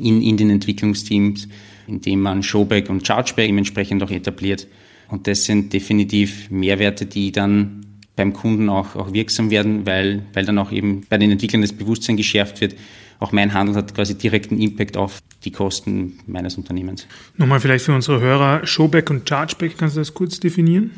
in, 0.00 0.22
in 0.22 0.36
den 0.36 0.50
Entwicklungsteams, 0.50 1.48
indem 1.86 2.22
man 2.22 2.42
Showback 2.42 2.88
und 2.88 3.06
Chargeback 3.06 3.50
entsprechend 3.50 4.02
auch 4.02 4.10
etabliert 4.10 4.66
Und 5.10 5.26
das 5.26 5.44
sind 5.44 5.72
definitiv 5.72 6.50
Mehrwerte, 6.50 7.06
die 7.06 7.32
dann 7.32 7.86
beim 8.18 8.34
Kunden 8.34 8.68
auch, 8.68 8.96
auch 8.96 9.14
wirksam 9.14 9.50
werden, 9.50 9.86
weil, 9.86 10.24
weil 10.34 10.44
dann 10.44 10.58
auch 10.58 10.72
eben 10.72 11.06
bei 11.08 11.16
den 11.16 11.30
Entwicklern 11.30 11.62
das 11.62 11.72
Bewusstsein 11.72 12.16
geschärft 12.16 12.60
wird. 12.60 12.74
Auch 13.20 13.32
mein 13.32 13.54
Handel 13.54 13.76
hat 13.76 13.94
quasi 13.94 14.18
direkten 14.18 14.60
Impact 14.60 14.96
auf 14.96 15.20
die 15.44 15.50
Kosten 15.50 16.18
meines 16.26 16.56
Unternehmens. 16.56 17.06
Nochmal 17.36 17.60
vielleicht 17.60 17.84
für 17.84 17.94
unsere 17.94 18.20
Hörer, 18.20 18.66
Showback 18.66 19.08
und 19.10 19.28
Chargeback, 19.28 19.78
kannst 19.78 19.96
du 19.96 20.00
das 20.00 20.12
kurz 20.12 20.38
definieren? 20.40 20.90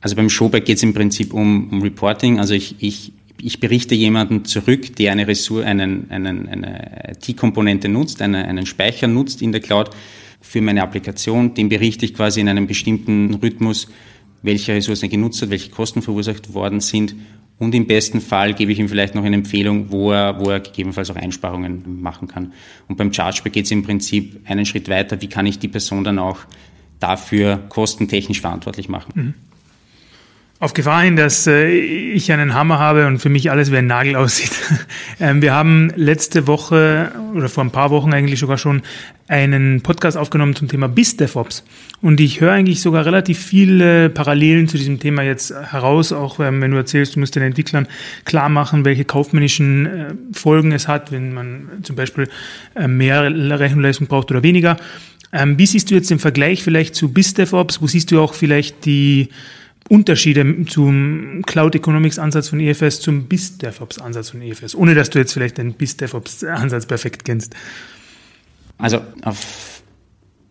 Also 0.00 0.14
beim 0.14 0.30
Showback 0.30 0.66
geht 0.66 0.76
es 0.76 0.82
im 0.82 0.94
Prinzip 0.94 1.32
um, 1.32 1.70
um 1.70 1.82
Reporting. 1.82 2.38
Also 2.38 2.54
ich, 2.54 2.76
ich, 2.78 3.12
ich 3.40 3.60
berichte 3.60 3.94
jemanden 3.94 4.44
zurück, 4.44 4.94
der 4.96 5.12
eine 5.12 5.26
Ressource, 5.26 5.64
einen, 5.64 6.10
einen, 6.10 6.48
eine 6.48 7.14
IT-Komponente 7.16 7.88
nutzt, 7.88 8.22
eine, 8.22 8.46
einen 8.46 8.66
Speicher 8.66 9.08
nutzt 9.08 9.42
in 9.42 9.52
der 9.52 9.60
Cloud 9.60 9.90
für 10.40 10.60
meine 10.60 10.82
Applikation. 10.82 11.54
Dem 11.54 11.68
berichte 11.68 12.04
ich 12.04 12.14
quasi 12.14 12.40
in 12.40 12.48
einem 12.48 12.66
bestimmten 12.66 13.34
Rhythmus, 13.34 13.88
welche 14.42 14.74
Ressourcen 14.74 15.06
er 15.06 15.10
genutzt 15.10 15.42
hat, 15.42 15.50
welche 15.50 15.70
Kosten 15.70 16.02
verursacht 16.02 16.54
worden 16.54 16.80
sind. 16.80 17.14
Und 17.58 17.74
im 17.74 17.86
besten 17.86 18.20
Fall 18.20 18.54
gebe 18.54 18.70
ich 18.70 18.78
ihm 18.78 18.88
vielleicht 18.88 19.14
noch 19.14 19.24
eine 19.24 19.34
Empfehlung, 19.34 19.90
wo 19.90 20.12
er, 20.12 20.38
wo 20.38 20.50
er 20.50 20.60
gegebenenfalls 20.60 21.10
auch 21.10 21.16
Einsparungen 21.16 22.00
machen 22.00 22.28
kann. 22.28 22.52
Und 22.86 22.96
beim 22.96 23.12
Chargeback 23.12 23.52
geht 23.52 23.64
es 23.64 23.70
im 23.72 23.82
Prinzip 23.82 24.40
einen 24.44 24.64
Schritt 24.64 24.88
weiter. 24.88 25.20
Wie 25.20 25.28
kann 25.28 25.46
ich 25.46 25.58
die 25.58 25.68
Person 25.68 26.04
dann 26.04 26.20
auch 26.20 26.38
dafür 27.00 27.56
kostentechnisch 27.68 28.40
verantwortlich 28.40 28.88
machen? 28.88 29.12
Mhm. 29.14 29.34
Auf 30.60 30.74
Gefahr 30.74 31.02
hin, 31.02 31.14
dass 31.14 31.46
äh, 31.46 31.68
ich 31.68 32.32
einen 32.32 32.52
Hammer 32.52 32.80
habe 32.80 33.06
und 33.06 33.20
für 33.20 33.28
mich 33.28 33.48
alles 33.48 33.70
wie 33.70 33.76
ein 33.76 33.86
Nagel 33.86 34.16
aussieht. 34.16 34.50
ähm, 35.20 35.40
wir 35.40 35.54
haben 35.54 35.92
letzte 35.94 36.48
Woche 36.48 37.12
oder 37.32 37.48
vor 37.48 37.62
ein 37.62 37.70
paar 37.70 37.90
Wochen 37.90 38.12
eigentlich 38.12 38.40
sogar 38.40 38.58
schon 38.58 38.82
einen 39.28 39.82
Podcast 39.82 40.16
aufgenommen 40.16 40.56
zum 40.56 40.66
Thema 40.66 40.88
BIS 40.88 41.16
DevOps. 41.16 41.62
Und 42.02 42.18
ich 42.18 42.40
höre 42.40 42.50
eigentlich 42.50 42.80
sogar 42.80 43.06
relativ 43.06 43.38
viele 43.38 44.10
Parallelen 44.10 44.66
zu 44.66 44.78
diesem 44.78 44.98
Thema 44.98 45.22
jetzt 45.22 45.54
heraus, 45.54 46.10
auch 46.12 46.40
ähm, 46.40 46.60
wenn 46.60 46.72
du 46.72 46.76
erzählst, 46.76 47.14
du 47.14 47.20
musst 47.20 47.36
den 47.36 47.44
Entwicklern 47.44 47.86
klar 48.24 48.48
machen, 48.48 48.84
welche 48.84 49.04
kaufmännischen 49.04 49.86
äh, 49.86 50.14
Folgen 50.32 50.72
es 50.72 50.88
hat, 50.88 51.12
wenn 51.12 51.34
man 51.34 51.68
zum 51.84 51.94
Beispiel 51.94 52.28
äh, 52.74 52.88
mehr 52.88 53.22
Rechenleistung 53.22 54.08
braucht 54.08 54.32
oder 54.32 54.42
weniger. 54.42 54.76
Ähm, 55.32 55.56
wie 55.56 55.66
siehst 55.66 55.88
du 55.92 55.94
jetzt 55.94 56.10
den 56.10 56.18
Vergleich 56.18 56.64
vielleicht 56.64 56.96
zu 56.96 57.12
BIS 57.12 57.34
DevOps? 57.34 57.80
Wo 57.80 57.86
siehst 57.86 58.10
du 58.10 58.20
auch 58.20 58.34
vielleicht 58.34 58.86
die 58.86 59.28
Unterschiede 59.88 60.64
zum 60.66 61.42
Cloud 61.46 61.74
Economics 61.74 62.18
Ansatz 62.18 62.48
von 62.48 62.60
EFS 62.60 63.00
zum 63.00 63.24
BIS 63.24 63.58
DevOps 63.58 63.98
Ansatz 63.98 64.30
von 64.30 64.42
EFS, 64.42 64.74
ohne 64.74 64.94
dass 64.94 65.10
du 65.10 65.18
jetzt 65.18 65.32
vielleicht 65.32 65.58
den 65.58 65.72
BIS 65.72 65.96
DevOps 65.96 66.44
Ansatz 66.44 66.86
perfekt 66.86 67.24
kennst? 67.24 67.54
Also 68.76 69.00
auf 69.22 69.82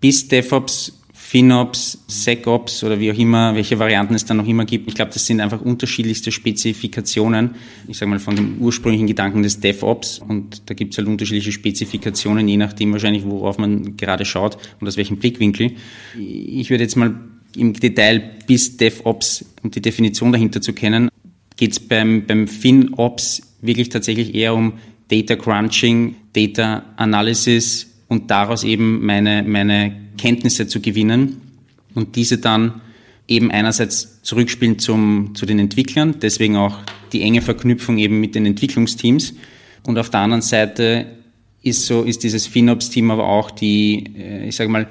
BIS 0.01 0.27
DevOps, 0.27 0.93
FinOps, 1.13 2.05
SecOps 2.07 2.83
oder 2.83 2.99
wie 2.99 3.11
auch 3.11 3.17
immer, 3.17 3.53
welche 3.53 3.77
Varianten 3.79 4.15
es 4.15 4.23
dann 4.23 4.37
noch 4.37 4.47
immer 4.47 4.63
gibt. 4.63 4.87
Ich 4.87 4.95
glaube, 4.95 5.11
das 5.13 5.25
sind 5.25 5.41
einfach 5.41 5.61
unterschiedlichste 5.61 6.31
Spezifikationen. 6.31 7.55
Ich 7.87 7.97
sage 7.97 8.09
mal 8.09 8.19
von 8.19 8.35
dem 8.35 8.59
ursprünglichen 8.59 9.07
Gedanken 9.07 9.43
des 9.43 9.59
DevOps 9.59 10.19
und 10.19 10.69
da 10.69 10.73
gibt 10.73 10.93
es 10.93 10.97
halt 10.97 11.07
unterschiedliche 11.07 11.51
Spezifikationen, 11.51 12.47
je 12.47 12.55
nachdem 12.57 12.93
wahrscheinlich, 12.93 13.25
worauf 13.25 13.57
man 13.57 13.97
gerade 13.97 14.23
schaut 14.23 14.57
und 14.79 14.87
aus 14.87 14.95
welchem 14.95 15.17
Blickwinkel. 15.17 15.71
Ich 16.17 16.69
würde 16.69 16.83
jetzt 16.83 16.95
mal 16.95 17.13
im 17.55 17.73
Detail 17.73 18.21
bis 18.45 18.77
DevOps 18.77 19.45
und 19.63 19.75
die 19.75 19.81
Definition 19.81 20.31
dahinter 20.31 20.61
zu 20.61 20.73
kennen, 20.73 21.09
geht 21.55 21.71
es 21.71 21.79
beim, 21.79 22.25
beim 22.25 22.47
FinOps 22.47 23.41
wirklich 23.61 23.89
tatsächlich 23.89 24.35
eher 24.35 24.53
um 24.53 24.73
Data 25.07 25.35
Crunching, 25.35 26.15
Data 26.33 26.85
Analysis 26.97 27.87
und 28.07 28.29
daraus 28.29 28.63
eben 28.63 29.05
meine, 29.05 29.43
meine 29.43 29.95
Kenntnisse 30.17 30.67
zu 30.67 30.81
gewinnen 30.81 31.41
und 31.93 32.15
diese 32.15 32.37
dann 32.37 32.81
eben 33.27 33.51
einerseits 33.51 34.21
zurückspielen 34.23 34.79
zum, 34.79 35.35
zu 35.35 35.45
den 35.45 35.59
Entwicklern, 35.59 36.15
deswegen 36.21 36.55
auch 36.55 36.77
die 37.11 37.21
enge 37.21 37.41
Verknüpfung 37.41 37.97
eben 37.97 38.19
mit 38.19 38.35
den 38.35 38.45
Entwicklungsteams. 38.45 39.33
Und 39.83 39.97
auf 39.97 40.09
der 40.09 40.21
anderen 40.21 40.41
Seite 40.41 41.07
ist 41.61 41.85
so, 41.85 42.03
ist 42.03 42.23
dieses 42.23 42.47
FinOps-Team 42.47 43.11
aber 43.11 43.27
auch 43.27 43.51
die, 43.51 44.05
äh, 44.17 44.47
ich 44.47 44.55
sage 44.55 44.69
mal, 44.69 44.87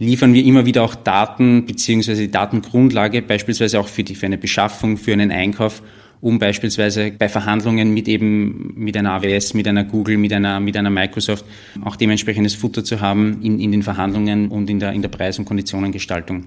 liefern 0.00 0.32
wir 0.32 0.44
immer 0.44 0.66
wieder 0.66 0.82
auch 0.82 0.96
Daten 0.96 1.66
beziehungsweise 1.66 2.22
die 2.22 2.30
Datengrundlage, 2.30 3.22
beispielsweise 3.22 3.78
auch 3.78 3.86
für, 3.86 4.02
die, 4.02 4.14
für 4.16 4.26
eine 4.26 4.38
Beschaffung, 4.38 4.96
für 4.96 5.12
einen 5.12 5.30
Einkauf, 5.30 5.82
um 6.22 6.38
beispielsweise 6.38 7.12
bei 7.12 7.28
Verhandlungen 7.28 7.92
mit 7.92 8.08
eben 8.08 8.72
mit 8.76 8.96
einer 8.96 9.12
AWS, 9.12 9.54
mit 9.54 9.68
einer 9.68 9.84
Google, 9.84 10.16
mit 10.16 10.32
einer, 10.32 10.58
mit 10.58 10.76
einer 10.76 10.90
Microsoft 10.90 11.44
auch 11.84 11.96
dementsprechendes 11.96 12.54
Futter 12.54 12.82
zu 12.82 13.00
haben 13.00 13.42
in, 13.42 13.60
in 13.60 13.72
den 13.72 13.82
Verhandlungen 13.82 14.48
und 14.48 14.68
in 14.70 14.80
der, 14.80 14.92
in 14.92 15.02
der 15.02 15.10
Preis- 15.10 15.38
und 15.38 15.44
Konditionengestaltung. 15.44 16.46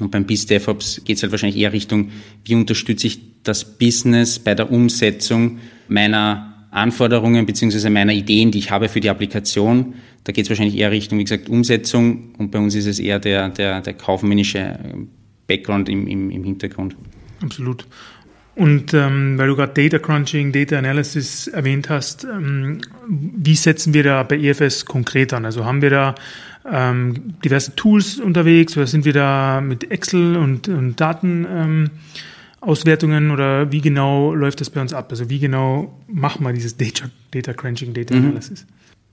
Und 0.00 0.10
beim 0.10 0.26
BIS 0.26 0.46
DevOps 0.46 1.02
geht 1.04 1.16
es 1.16 1.22
halt 1.22 1.32
wahrscheinlich 1.32 1.60
eher 1.60 1.72
Richtung, 1.72 2.10
wie 2.44 2.54
unterstütze 2.54 3.06
ich 3.06 3.20
das 3.44 3.78
Business 3.78 4.38
bei 4.38 4.54
der 4.54 4.70
Umsetzung 4.70 5.58
meiner 5.88 6.66
Anforderungen 6.70 7.46
beziehungsweise 7.46 7.88
meiner 7.88 8.12
Ideen, 8.12 8.50
die 8.50 8.58
ich 8.58 8.70
habe 8.70 8.88
für 8.88 9.00
die 9.00 9.08
Applikation. 9.08 9.94
Da 10.24 10.32
geht 10.32 10.44
es 10.44 10.50
wahrscheinlich 10.50 10.76
eher 10.76 10.90
Richtung, 10.90 11.18
wie 11.18 11.24
gesagt, 11.24 11.48
Umsetzung 11.48 12.34
und 12.38 12.50
bei 12.50 12.58
uns 12.58 12.74
ist 12.74 12.86
es 12.86 12.98
eher 12.98 13.18
der, 13.18 13.50
der, 13.50 13.82
der 13.82 13.94
kaufmännische 13.94 14.78
Background 15.46 15.88
im, 15.88 16.06
im, 16.06 16.30
im 16.30 16.44
Hintergrund. 16.44 16.96
Absolut. 17.42 17.86
Und 18.56 18.94
ähm, 18.94 19.36
weil 19.36 19.48
du 19.48 19.56
gerade 19.56 19.74
Data 19.74 19.98
Crunching, 19.98 20.52
Data 20.52 20.78
Analysis 20.78 21.48
erwähnt 21.48 21.90
hast, 21.90 22.24
ähm, 22.24 22.78
wie 23.08 23.56
setzen 23.56 23.94
wir 23.94 24.04
da 24.04 24.22
bei 24.22 24.38
EFS 24.38 24.84
konkret 24.84 25.32
an? 25.32 25.44
Also 25.44 25.64
haben 25.64 25.82
wir 25.82 25.90
da 25.90 26.14
ähm, 26.70 27.34
diverse 27.44 27.74
Tools 27.74 28.20
unterwegs 28.20 28.76
oder 28.76 28.86
sind 28.86 29.04
wir 29.04 29.12
da 29.12 29.60
mit 29.60 29.90
Excel 29.90 30.36
und, 30.36 30.68
und 30.68 31.00
Daten 31.00 31.46
ähm, 31.50 31.90
oder 32.60 33.70
wie 33.72 33.80
genau 33.80 34.34
läuft 34.34 34.60
das 34.60 34.70
bei 34.70 34.80
uns 34.80 34.94
ab? 34.94 35.08
Also 35.10 35.28
wie 35.28 35.40
genau 35.40 36.00
machen 36.06 36.46
wir 36.46 36.52
dieses 36.52 36.76
Data, 36.76 37.10
Data 37.32 37.52
Crunching, 37.52 37.92
Data 37.92 38.14
mhm. 38.14 38.38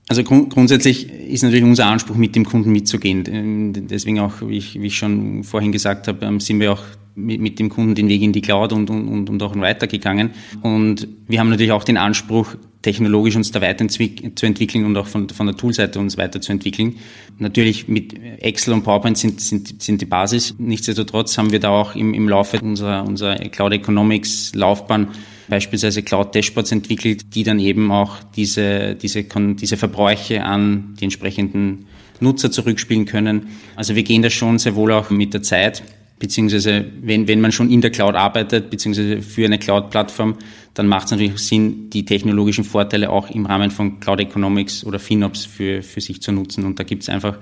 Also 0.08 0.24
grund 0.24 0.50
grundsätzlich 0.50 1.10
ist 1.10 1.42
natürlich 1.42 1.64
unser 1.64 1.86
Anspruch, 1.86 2.16
mit 2.16 2.34
dem 2.34 2.44
Kunden 2.44 2.72
mitzugehen. 2.72 3.24
Ähm, 3.28 3.72
deswegen 3.88 4.18
auch, 4.20 4.42
wie 4.42 4.58
ich, 4.58 4.80
wie 4.80 4.88
ich 4.88 4.96
schon 4.96 5.44
vorhin 5.44 5.72
gesagt 5.72 6.08
habe, 6.08 6.26
ähm, 6.26 6.40
sind 6.40 6.60
wir 6.60 6.72
auch 6.72 6.82
mit, 7.14 7.40
mit 7.40 7.58
dem 7.58 7.68
Kunden 7.68 7.94
den 7.94 8.08
Weg 8.08 8.22
in 8.22 8.32
die 8.32 8.40
Cloud 8.40 8.72
und, 8.72 8.90
und, 8.90 9.28
und 9.28 9.42
auch 9.42 9.54
weitergegangen. 9.56 10.30
Und 10.62 11.08
wir 11.28 11.40
haben 11.40 11.50
natürlich 11.50 11.72
auch 11.72 11.84
den 11.84 11.96
Anspruch, 11.96 12.56
technologisch 12.82 13.36
uns 13.36 13.52
da 13.52 13.60
weiterzuentwickeln 13.60 14.84
und 14.84 14.96
auch 14.96 15.06
von, 15.06 15.28
von 15.28 15.46
der 15.46 15.56
Toolseite 15.56 16.00
uns 16.00 16.18
weiterzuentwickeln. 16.18 16.96
Natürlich 17.38 17.86
mit 17.86 18.14
Excel 18.40 18.74
und 18.74 18.82
PowerPoint 18.82 19.16
sind, 19.16 19.40
sind, 19.40 19.80
sind 19.80 20.00
die 20.00 20.06
Basis. 20.06 20.54
Nichtsdestotrotz 20.58 21.38
haben 21.38 21.52
wir 21.52 21.60
da 21.60 21.70
auch 21.70 21.94
im, 21.94 22.12
im 22.12 22.28
Laufe 22.28 22.60
unserer, 22.60 23.04
unserer 23.04 23.36
Cloud 23.36 23.72
Economics 23.72 24.52
Laufbahn 24.54 25.08
beispielsweise 25.48 26.02
Cloud 26.02 26.34
Dashboards 26.34 26.72
entwickelt, 26.72 27.34
die 27.34 27.42
dann 27.42 27.58
eben 27.58 27.90
auch 27.90 28.16
diese, 28.36 28.94
diese, 28.94 29.24
diese 29.24 29.76
Verbräuche 29.76 30.44
an 30.44 30.94
die 31.00 31.04
entsprechenden 31.04 31.86
Nutzer 32.20 32.50
zurückspielen 32.50 33.04
können. 33.04 33.48
Also 33.76 33.96
wir 33.96 34.02
gehen 34.02 34.22
da 34.22 34.30
schon 34.30 34.58
sehr 34.58 34.74
wohl 34.74 34.92
auch 34.92 35.10
mit 35.10 35.34
der 35.34 35.42
Zeit 35.42 35.82
beziehungsweise 36.22 36.84
wenn, 37.00 37.26
wenn 37.26 37.40
man 37.40 37.50
schon 37.50 37.68
in 37.68 37.80
der 37.80 37.90
Cloud 37.90 38.14
arbeitet, 38.14 38.70
beziehungsweise 38.70 39.20
für 39.22 39.44
eine 39.44 39.58
Cloud-Plattform, 39.58 40.36
dann 40.72 40.86
macht 40.86 41.06
es 41.06 41.10
natürlich 41.10 41.36
Sinn, 41.38 41.90
die 41.90 42.04
technologischen 42.04 42.62
Vorteile 42.62 43.10
auch 43.10 43.28
im 43.28 43.44
Rahmen 43.44 43.72
von 43.72 43.98
Cloud 43.98 44.20
Economics 44.20 44.84
oder 44.84 45.00
FinOps 45.00 45.44
für, 45.44 45.82
für 45.82 46.00
sich 46.00 46.22
zu 46.22 46.30
nutzen. 46.30 46.64
Und 46.64 46.78
da 46.78 46.84
gibt 46.84 47.02
es 47.02 47.08
einfach 47.08 47.38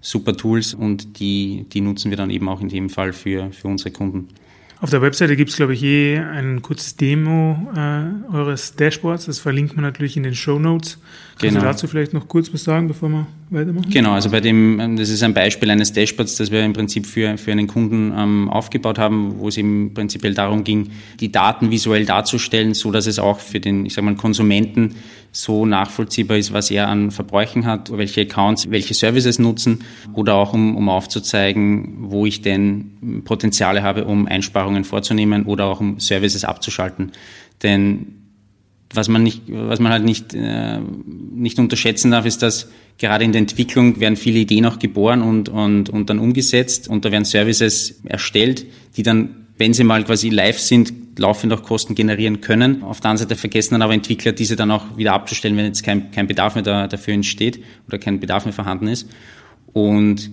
super 0.00 0.36
Tools 0.36 0.74
und 0.74 1.20
die, 1.20 1.66
die 1.72 1.80
nutzen 1.80 2.10
wir 2.10 2.16
dann 2.16 2.30
eben 2.30 2.48
auch 2.48 2.60
in 2.60 2.68
dem 2.68 2.90
Fall 2.90 3.12
für, 3.12 3.52
für 3.52 3.68
unsere 3.68 3.92
Kunden. 3.92 4.26
Auf 4.78 4.90
der 4.90 5.00
Webseite 5.00 5.36
gibt 5.36 5.50
es, 5.50 5.56
glaube 5.56 5.72
ich, 5.72 5.80
je 5.80 6.18
ein 6.18 6.60
kurzes 6.60 6.96
Demo 6.96 7.56
äh, 7.74 8.34
eures 8.34 8.76
Dashboards. 8.76 9.24
Das 9.24 9.38
verlinkt 9.38 9.74
man 9.74 9.82
natürlich 9.82 10.18
in 10.18 10.22
den 10.22 10.34
Show 10.34 10.58
Notes. 10.58 10.98
Kannst 11.38 11.54
genau. 11.54 11.60
du 11.60 11.66
dazu 11.66 11.86
vielleicht 11.86 12.12
noch 12.12 12.28
kurz 12.28 12.52
was 12.52 12.64
sagen, 12.64 12.86
bevor 12.86 13.08
wir 13.08 13.26
weitermachen? 13.48 13.88
Genau, 13.90 14.12
also 14.12 14.30
bei 14.30 14.40
dem, 14.40 14.96
das 14.98 15.08
ist 15.08 15.22
ein 15.22 15.32
Beispiel 15.32 15.70
eines 15.70 15.94
Dashboards, 15.94 16.36
das 16.36 16.50
wir 16.50 16.62
im 16.62 16.74
Prinzip 16.74 17.06
für, 17.06 17.38
für 17.38 17.52
einen 17.52 17.68
Kunden 17.68 18.12
ähm, 18.14 18.50
aufgebaut 18.50 18.98
haben, 18.98 19.38
wo 19.38 19.48
es 19.48 19.56
eben 19.56 19.94
prinzipiell 19.94 20.34
darum 20.34 20.62
ging, 20.62 20.90
die 21.20 21.32
Daten 21.32 21.70
visuell 21.70 22.04
darzustellen, 22.04 22.74
so 22.74 22.90
dass 22.90 23.06
es 23.06 23.18
auch 23.18 23.40
für 23.40 23.60
den, 23.60 23.86
ich 23.86 23.94
sag 23.94 24.04
mal, 24.04 24.14
Konsumenten 24.14 24.96
so 25.36 25.66
nachvollziehbar 25.66 26.38
ist, 26.38 26.54
was 26.54 26.70
er 26.70 26.88
an 26.88 27.10
Verbräuchen 27.10 27.66
hat, 27.66 27.94
welche 27.94 28.22
Accounts, 28.22 28.70
welche 28.70 28.94
Services 28.94 29.38
nutzen 29.38 29.84
oder 30.14 30.34
auch 30.34 30.54
um, 30.54 30.74
um 30.76 30.88
aufzuzeigen, 30.88 32.10
wo 32.10 32.24
ich 32.24 32.40
denn 32.40 33.22
Potenziale 33.24 33.82
habe, 33.82 34.06
um 34.06 34.26
Einsparungen 34.26 34.84
vorzunehmen 34.84 35.44
oder 35.44 35.66
auch 35.66 35.80
um 35.80 36.00
Services 36.00 36.44
abzuschalten. 36.44 37.12
Denn 37.62 38.22
was 38.94 39.08
man 39.08 39.22
nicht, 39.24 39.42
was 39.48 39.78
man 39.78 39.92
halt 39.92 40.04
nicht, 40.04 40.32
äh, 40.32 40.78
nicht 40.80 41.58
unterschätzen 41.58 42.12
darf, 42.12 42.24
ist, 42.24 42.42
dass 42.42 42.70
gerade 42.96 43.24
in 43.24 43.32
der 43.32 43.40
Entwicklung 43.40 44.00
werden 44.00 44.16
viele 44.16 44.38
Ideen 44.38 44.64
auch 44.64 44.78
geboren 44.78 45.20
und, 45.20 45.50
und, 45.50 45.90
und 45.90 46.08
dann 46.08 46.18
umgesetzt 46.18 46.88
und 46.88 47.04
da 47.04 47.12
werden 47.12 47.26
Services 47.26 48.00
erstellt, 48.04 48.64
die 48.96 49.02
dann 49.02 49.45
wenn 49.58 49.72
sie 49.72 49.84
mal 49.84 50.04
quasi 50.04 50.28
live 50.28 50.58
sind, 50.58 50.92
laufend 51.18 51.52
auch 51.52 51.62
Kosten 51.62 51.94
generieren 51.94 52.40
können. 52.40 52.82
Auf 52.82 53.00
der 53.00 53.10
anderen 53.10 53.28
Seite 53.28 53.40
vergessen 53.40 53.74
dann 53.74 53.82
aber 53.82 53.94
Entwickler, 53.94 54.32
diese 54.32 54.56
dann 54.56 54.70
auch 54.70 54.96
wieder 54.96 55.14
abzustellen, 55.14 55.56
wenn 55.56 55.64
jetzt 55.64 55.82
kein, 55.82 56.10
kein 56.10 56.26
Bedarf 56.26 56.54
mehr 56.54 56.64
da, 56.64 56.86
dafür 56.86 57.14
entsteht 57.14 57.62
oder 57.88 57.98
kein 57.98 58.20
Bedarf 58.20 58.44
mehr 58.44 58.52
vorhanden 58.52 58.88
ist. 58.88 59.08
Und 59.72 60.30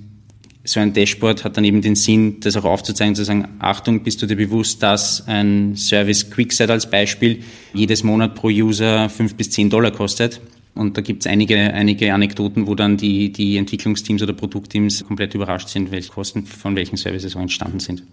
so 0.65 0.79
ein 0.79 0.93
Dashboard 0.93 1.43
hat 1.43 1.57
dann 1.57 1.65
eben 1.65 1.81
den 1.81 1.95
Sinn, 1.95 2.39
das 2.39 2.55
auch 2.55 2.63
aufzuzeigen, 2.63 3.15
zu 3.15 3.25
sagen, 3.25 3.47
Achtung, 3.59 4.03
bist 4.03 4.21
du 4.21 4.25
dir 4.25 4.37
bewusst, 4.37 4.81
dass 4.81 5.27
ein 5.27 5.75
Service 5.75 6.29
QuickSet 6.29 6.69
als 6.69 6.89
Beispiel 6.89 7.43
jedes 7.73 8.03
Monat 8.03 8.35
pro 8.35 8.47
User 8.47 9.09
fünf 9.09 9.35
bis 9.35 9.49
zehn 9.51 9.69
Dollar 9.69 9.91
kostet. 9.91 10.39
Und 10.75 10.97
da 10.97 11.01
gibt 11.01 11.25
es 11.25 11.31
einige, 11.31 11.57
einige 11.73 12.13
Anekdoten, 12.13 12.65
wo 12.65 12.75
dann 12.75 12.97
die, 12.97 13.31
die 13.31 13.57
Entwicklungsteams 13.57 14.23
oder 14.23 14.33
Produktteams 14.33 15.05
komplett 15.05 15.35
überrascht 15.35 15.67
sind, 15.67 15.91
welche 15.91 16.09
Kosten 16.09 16.45
von 16.45 16.75
welchen 16.75 16.97
Services 16.97 17.35
auch 17.35 17.41
entstanden 17.41 17.79
sind. 17.79 18.03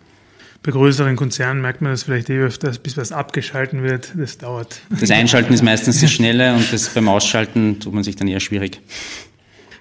Bei 0.62 0.73
größeren 0.73 1.17
Konzernen 1.17 1.62
merkt 1.62 1.81
man 1.81 1.93
das 1.93 2.02
vielleicht 2.02 2.29
eh 2.29 2.38
öfters, 2.38 2.79
bis 2.79 2.97
was 2.97 3.12
abgeschalten 3.12 3.83
wird, 3.83 4.12
das 4.14 4.37
dauert. 4.37 4.81
Das 5.00 5.11
Einschalten 5.11 5.55
ist 5.55 5.62
meistens 5.62 6.00
das 6.02 6.12
Schnelle 6.12 6.55
und 6.55 6.71
das 6.71 6.90
beim 6.90 7.09
Ausschalten 7.09 7.81
tut 7.81 7.95
man 7.95 8.05
sich 8.05 8.17
dann 8.17 8.29
eher 8.29 8.40
schwierig. 8.40 8.81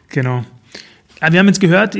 Genau. 0.07 0.45
Aber 1.19 1.33
wir 1.33 1.39
haben 1.39 1.47
jetzt 1.47 1.59
gehört, 1.59 1.97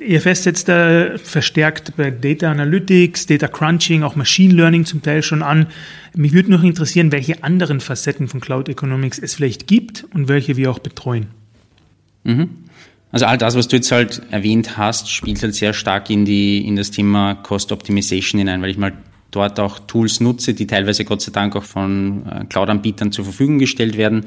EFS 0.00 0.42
setzt 0.42 0.68
da 0.68 1.16
verstärkt 1.16 1.96
bei 1.96 2.10
Data 2.10 2.50
Analytics, 2.50 3.26
Data 3.26 3.48
Crunching, 3.48 4.02
auch 4.02 4.14
Machine 4.14 4.52
Learning 4.52 4.84
zum 4.84 5.02
Teil 5.02 5.22
schon 5.22 5.42
an. 5.42 5.68
Mich 6.14 6.32
würde 6.32 6.50
noch 6.50 6.62
interessieren, 6.62 7.12
welche 7.12 7.42
anderen 7.44 7.80
Facetten 7.80 8.28
von 8.28 8.40
Cloud 8.40 8.68
Economics 8.68 9.18
es 9.18 9.34
vielleicht 9.34 9.66
gibt 9.66 10.04
und 10.12 10.28
welche 10.28 10.56
wir 10.56 10.70
auch 10.70 10.80
betreuen. 10.80 11.28
Mhm. 12.24 12.50
Also 13.12 13.26
all 13.26 13.38
das, 13.38 13.56
was 13.56 13.68
du 13.68 13.76
jetzt 13.76 13.92
halt 13.92 14.22
erwähnt 14.30 14.76
hast, 14.76 15.10
spielt 15.10 15.42
halt 15.42 15.54
sehr 15.54 15.72
stark 15.72 16.10
in, 16.10 16.24
die, 16.24 16.66
in 16.66 16.76
das 16.76 16.90
Thema 16.90 17.34
Cost 17.34 17.72
Optimization 17.72 18.38
hinein, 18.38 18.60
weil 18.62 18.70
ich 18.70 18.78
mal 18.78 18.92
dort 19.30 19.60
auch 19.60 19.78
Tools 19.78 20.20
nutze, 20.20 20.54
die 20.54 20.66
teilweise 20.66 21.04
Gott 21.04 21.22
sei 21.22 21.32
Dank 21.32 21.56
auch 21.56 21.64
von 21.64 22.26
äh, 22.26 22.44
Cloud-Anbietern 22.46 23.12
zur 23.12 23.24
Verfügung 23.24 23.58
gestellt 23.58 23.96
werden, 23.96 24.24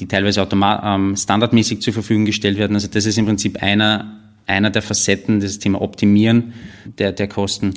die 0.00 0.06
teilweise 0.06 0.46
ähm, 0.50 1.16
standardmäßig 1.16 1.80
zur 1.80 1.92
Verfügung 1.92 2.24
gestellt 2.24 2.58
werden. 2.58 2.74
Also 2.74 2.88
das 2.88 3.06
ist 3.06 3.18
im 3.18 3.26
Prinzip 3.26 3.62
einer 3.62 4.18
einer 4.48 4.70
der 4.70 4.82
Facetten, 4.82 5.40
das 5.40 5.58
Thema 5.58 5.80
Optimieren 5.80 6.54
der, 6.98 7.12
der 7.12 7.28
Kosten. 7.28 7.74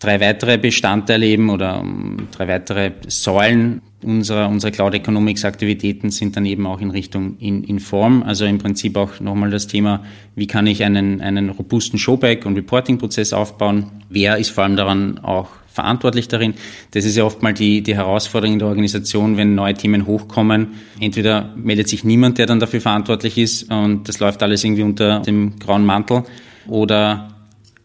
Drei 0.00 0.18
weitere 0.20 0.58
Bestandteile 0.58 1.26
eben 1.26 1.50
oder 1.50 1.80
ähm, 1.80 2.28
drei 2.32 2.48
weitere 2.48 2.92
Säulen 3.06 3.82
unserer, 4.02 4.48
unserer 4.48 4.70
Cloud 4.70 4.94
Economics 4.94 5.44
Aktivitäten 5.44 6.10
sind 6.10 6.36
dann 6.36 6.46
eben 6.46 6.66
auch 6.66 6.80
in 6.80 6.90
Richtung 6.90 7.36
in, 7.38 7.64
Inform. 7.64 8.22
Also 8.22 8.46
im 8.46 8.56
Prinzip 8.58 8.96
auch 8.96 9.20
nochmal 9.20 9.50
das 9.50 9.66
Thema, 9.66 10.02
wie 10.34 10.46
kann 10.46 10.66
ich 10.66 10.82
einen, 10.84 11.20
einen 11.20 11.50
robusten 11.50 11.98
Showback- 11.98 12.46
und 12.46 12.56
Reporting-Prozess 12.56 13.34
aufbauen? 13.34 13.90
Wer 14.08 14.38
ist 14.38 14.50
vor 14.50 14.64
allem 14.64 14.76
daran 14.76 15.18
auch 15.18 15.48
verantwortlich 15.72 16.28
darin. 16.28 16.54
Das 16.90 17.04
ist 17.04 17.16
ja 17.16 17.24
oft 17.24 17.42
mal 17.42 17.54
die, 17.54 17.82
die 17.82 17.94
Herausforderung 17.94 18.54
in 18.54 18.58
der 18.58 18.68
Organisation, 18.68 19.36
wenn 19.36 19.54
neue 19.54 19.74
Themen 19.74 20.06
hochkommen. 20.06 20.68
Entweder 20.98 21.54
meldet 21.56 21.88
sich 21.88 22.04
niemand, 22.04 22.38
der 22.38 22.46
dann 22.46 22.60
dafür 22.60 22.80
verantwortlich 22.80 23.38
ist 23.38 23.70
und 23.70 24.08
das 24.08 24.18
läuft 24.18 24.42
alles 24.42 24.64
irgendwie 24.64 24.82
unter 24.82 25.20
dem 25.20 25.58
grauen 25.58 25.86
Mantel 25.86 26.24
oder 26.66 27.28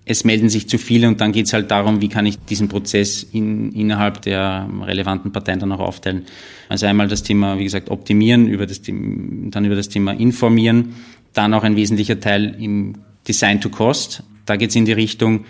es 0.05 0.24
melden 0.24 0.50
sich 0.50 0.69
zu 0.69 0.77
viele 0.77 1.07
und 1.07 1.19
dann 1.19 1.31
geht 1.31 1.47
es 1.47 1.53
halt 1.53 1.71
darum, 1.71 2.01
wie 2.01 2.09
kann 2.09 2.25
ich 2.25 2.38
diesen 2.38 2.67
Prozess 2.69 3.24
in, 3.24 3.71
innerhalb 3.71 4.21
der 4.21 4.69
relevanten 4.83 5.31
Parteien 5.31 5.59
dann 5.59 5.71
auch 5.71 5.79
aufteilen. 5.79 6.25
Also 6.69 6.85
einmal 6.85 7.07
das 7.07 7.24
Thema, 7.24 7.57
wie 7.57 7.63
gesagt, 7.63 7.89
optimieren, 7.89 8.47
über 8.47 8.67
das, 8.67 8.81
dann 8.83 9.65
über 9.65 9.75
das 9.75 9.89
Thema 9.89 10.12
informieren, 10.12 10.95
dann 11.33 11.53
auch 11.53 11.63
ein 11.63 11.75
wesentlicher 11.75 12.19
Teil 12.19 12.55
im 12.59 12.93
Design 13.27 13.59
to 13.62 13.69
Cost. 13.69 14.24
Da 14.45 14.57
geht 14.57 14.69
es 14.69 14.75
in 14.75 14.85
die 14.85 14.93
Richtung, 14.93 15.45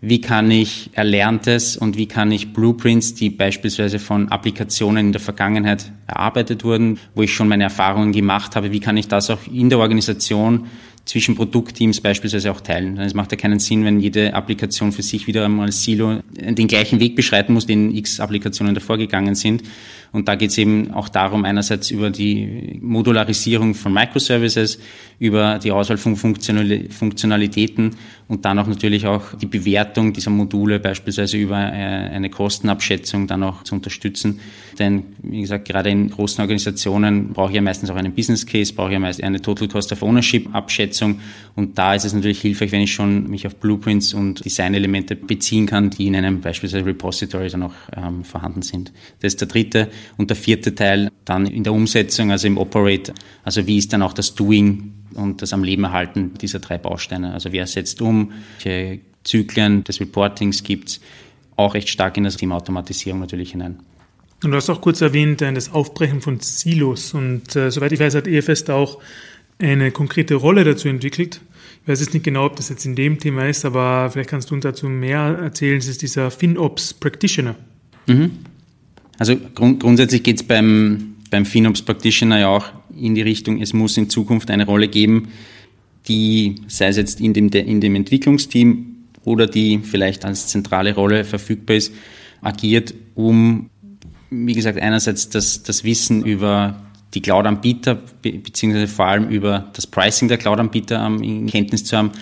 wie 0.00 0.20
kann 0.20 0.50
ich 0.50 0.90
Erlerntes 0.92 1.76
und 1.76 1.96
wie 1.96 2.06
kann 2.06 2.30
ich 2.30 2.52
Blueprints, 2.52 3.14
die 3.14 3.30
beispielsweise 3.30 3.98
von 3.98 4.28
Applikationen 4.28 5.06
in 5.06 5.12
der 5.12 5.20
Vergangenheit 5.20 5.90
erarbeitet 6.06 6.62
wurden, 6.64 7.00
wo 7.14 7.22
ich 7.22 7.34
schon 7.34 7.48
meine 7.48 7.64
Erfahrungen 7.64 8.12
gemacht 8.12 8.54
habe, 8.54 8.70
wie 8.70 8.80
kann 8.80 8.96
ich 8.96 9.08
das 9.08 9.30
auch 9.30 9.40
in 9.52 9.68
der 9.68 9.80
Organisation 9.80 10.66
zwischen 11.06 11.36
Produktteams 11.36 12.00
beispielsweise 12.00 12.50
auch 12.50 12.60
teilen. 12.60 12.98
Es 12.98 13.14
macht 13.14 13.30
ja 13.30 13.38
keinen 13.38 13.60
Sinn, 13.60 13.84
wenn 13.84 14.00
jede 14.00 14.34
Applikation 14.34 14.90
für 14.90 15.02
sich 15.02 15.28
wieder 15.28 15.44
einmal 15.44 15.70
Silo 15.70 16.20
den 16.32 16.66
gleichen 16.66 16.98
Weg 16.98 17.14
beschreiten 17.14 17.52
muss, 17.52 17.64
den 17.64 17.94
x 17.94 18.18
Applikationen 18.18 18.74
davor 18.74 18.98
gegangen 18.98 19.36
sind. 19.36 19.62
Und 20.10 20.26
da 20.26 20.34
geht 20.34 20.50
es 20.50 20.58
eben 20.58 20.90
auch 20.90 21.08
darum, 21.08 21.44
einerseits 21.44 21.92
über 21.92 22.10
die 22.10 22.78
Modularisierung 22.82 23.74
von 23.74 23.92
Microservices, 23.92 24.80
über 25.18 25.58
die 25.58 25.72
Auswahl 25.72 25.96
von 25.96 26.16
Funktionalitäten 26.16 27.96
und 28.28 28.44
dann 28.44 28.58
auch 28.58 28.66
natürlich 28.66 29.06
auch 29.06 29.34
die 29.34 29.46
Bewertung 29.46 30.12
dieser 30.12 30.30
Module 30.30 30.78
beispielsweise 30.78 31.38
über 31.38 31.56
äh, 31.56 32.10
eine 32.10 32.28
Kostenabschätzung 32.28 33.26
dann 33.26 33.42
auch 33.42 33.62
zu 33.62 33.74
unterstützen. 33.74 34.40
Denn 34.78 35.04
wie 35.22 35.40
gesagt, 35.40 35.68
gerade 35.68 35.90
in 35.90 36.10
großen 36.10 36.42
Organisationen 36.42 37.32
brauche 37.32 37.50
ich 37.50 37.56
ja 37.56 37.62
meistens 37.62 37.88
auch 37.88 37.96
einen 37.96 38.14
Business 38.14 38.44
Case, 38.44 38.74
brauche 38.74 38.88
ich 38.88 38.94
ja 38.94 38.98
meist 38.98 39.22
eine 39.22 39.40
Total 39.40 39.68
Cost 39.68 39.92
of 39.92 40.02
Ownership 40.02 40.54
Abschätzung 40.54 41.20
und 41.54 41.78
da 41.78 41.94
ist 41.94 42.04
es 42.04 42.12
natürlich 42.12 42.40
hilfreich, 42.40 42.72
wenn 42.72 42.82
ich 42.82 42.92
schon 42.92 43.30
mich 43.30 43.46
auf 43.46 43.56
Blueprints 43.56 44.12
und 44.12 44.44
Designelemente 44.44 45.16
beziehen 45.16 45.66
kann, 45.66 45.88
die 45.90 46.08
in 46.08 46.16
einem 46.16 46.40
beispielsweise 46.40 46.84
Repository 46.84 47.48
dann 47.48 47.62
auch 47.62 47.74
ähm, 47.96 48.24
vorhanden 48.24 48.62
sind. 48.62 48.92
Das 49.20 49.32
ist 49.32 49.40
der 49.40 49.48
dritte 49.48 49.88
und 50.18 50.28
der 50.28 50.36
vierte 50.36 50.74
Teil 50.74 51.10
dann 51.24 51.46
in 51.46 51.64
der 51.64 51.72
Umsetzung, 51.72 52.30
also 52.30 52.46
im 52.46 52.58
Operate, 52.58 53.14
also 53.44 53.66
wie 53.66 53.78
ist 53.78 53.92
dann 53.92 54.02
auch 54.02 54.12
das 54.12 54.34
Doing 54.34 54.92
und 55.14 55.42
das 55.42 55.52
am 55.52 55.64
Leben 55.64 55.84
erhalten 55.84 56.34
dieser 56.40 56.58
drei 56.58 56.78
Bausteine. 56.78 57.32
Also 57.32 57.52
wer 57.52 57.66
setzt 57.66 58.00
um, 58.00 58.32
welche 58.62 59.00
Zyklen 59.24 59.84
des 59.84 60.00
Reportings 60.00 60.62
gibt 60.62 60.88
es, 60.88 61.00
auch 61.56 61.74
recht 61.74 61.88
stark 61.88 62.16
in 62.16 62.24
das 62.24 62.36
Thema 62.36 62.56
Automatisierung 62.56 63.20
natürlich 63.20 63.52
hinein. 63.52 63.78
Und 64.42 64.50
du 64.50 64.56
hast 64.56 64.68
auch 64.68 64.80
kurz 64.80 65.00
erwähnt, 65.00 65.42
äh, 65.42 65.52
das 65.52 65.72
Aufbrechen 65.72 66.20
von 66.20 66.40
Silos. 66.40 67.14
Und 67.14 67.56
äh, 67.56 67.70
soweit 67.70 67.92
ich 67.92 68.00
weiß, 68.00 68.14
hat 68.14 68.26
EFS 68.26 68.64
da 68.64 68.74
auch 68.74 69.00
eine 69.58 69.90
konkrete 69.90 70.34
Rolle 70.34 70.64
dazu 70.64 70.88
entwickelt. 70.88 71.40
Ich 71.82 71.88
weiß 71.88 72.00
jetzt 72.00 72.14
nicht 72.14 72.24
genau, 72.24 72.46
ob 72.46 72.56
das 72.56 72.68
jetzt 72.68 72.84
in 72.84 72.94
dem 72.94 73.18
Thema 73.18 73.48
ist, 73.48 73.64
aber 73.64 74.10
vielleicht 74.10 74.28
kannst 74.28 74.50
du 74.50 74.54
uns 74.54 74.64
dazu 74.64 74.88
mehr 74.88 75.20
erzählen. 75.20 75.78
Es 75.78 75.88
ist 75.88 76.02
dieser 76.02 76.30
FinOps 76.30 76.94
Practitioner. 76.94 77.54
Mhm. 78.06 78.32
Also 79.18 79.36
grund 79.54 79.80
grundsätzlich 79.80 80.22
geht 80.22 80.36
es 80.36 80.42
beim, 80.42 81.15
beim 81.30 81.44
FinOps 81.44 81.82
Practitioner 81.82 82.40
ja 82.40 82.48
auch 82.48 82.66
in 82.96 83.14
die 83.14 83.22
Richtung, 83.22 83.60
es 83.60 83.72
muss 83.72 83.96
in 83.96 84.10
Zukunft 84.10 84.50
eine 84.50 84.66
Rolle 84.66 84.88
geben, 84.88 85.28
die, 86.08 86.56
sei 86.68 86.88
es 86.88 86.96
jetzt 86.96 87.20
in 87.20 87.32
dem, 87.32 87.48
in 87.48 87.80
dem 87.80 87.94
Entwicklungsteam 87.94 88.96
oder 89.24 89.46
die 89.46 89.80
vielleicht 89.82 90.24
als 90.24 90.48
zentrale 90.48 90.94
Rolle 90.94 91.24
verfügbar 91.24 91.76
ist, 91.76 91.92
agiert, 92.42 92.94
um, 93.14 93.70
wie 94.30 94.54
gesagt, 94.54 94.78
einerseits 94.78 95.28
das, 95.28 95.62
das 95.62 95.84
Wissen 95.84 96.24
über 96.24 96.80
die 97.14 97.22
Cloud-Anbieter 97.22 97.98
beziehungsweise 98.22 98.88
vor 98.88 99.06
allem 99.06 99.28
über 99.28 99.70
das 99.72 99.86
Pricing 99.86 100.28
der 100.28 100.38
Cloud-Anbieter 100.38 101.04
in 101.06 101.46
Kenntnis 101.46 101.84
zu 101.84 101.96
haben. 101.96 102.12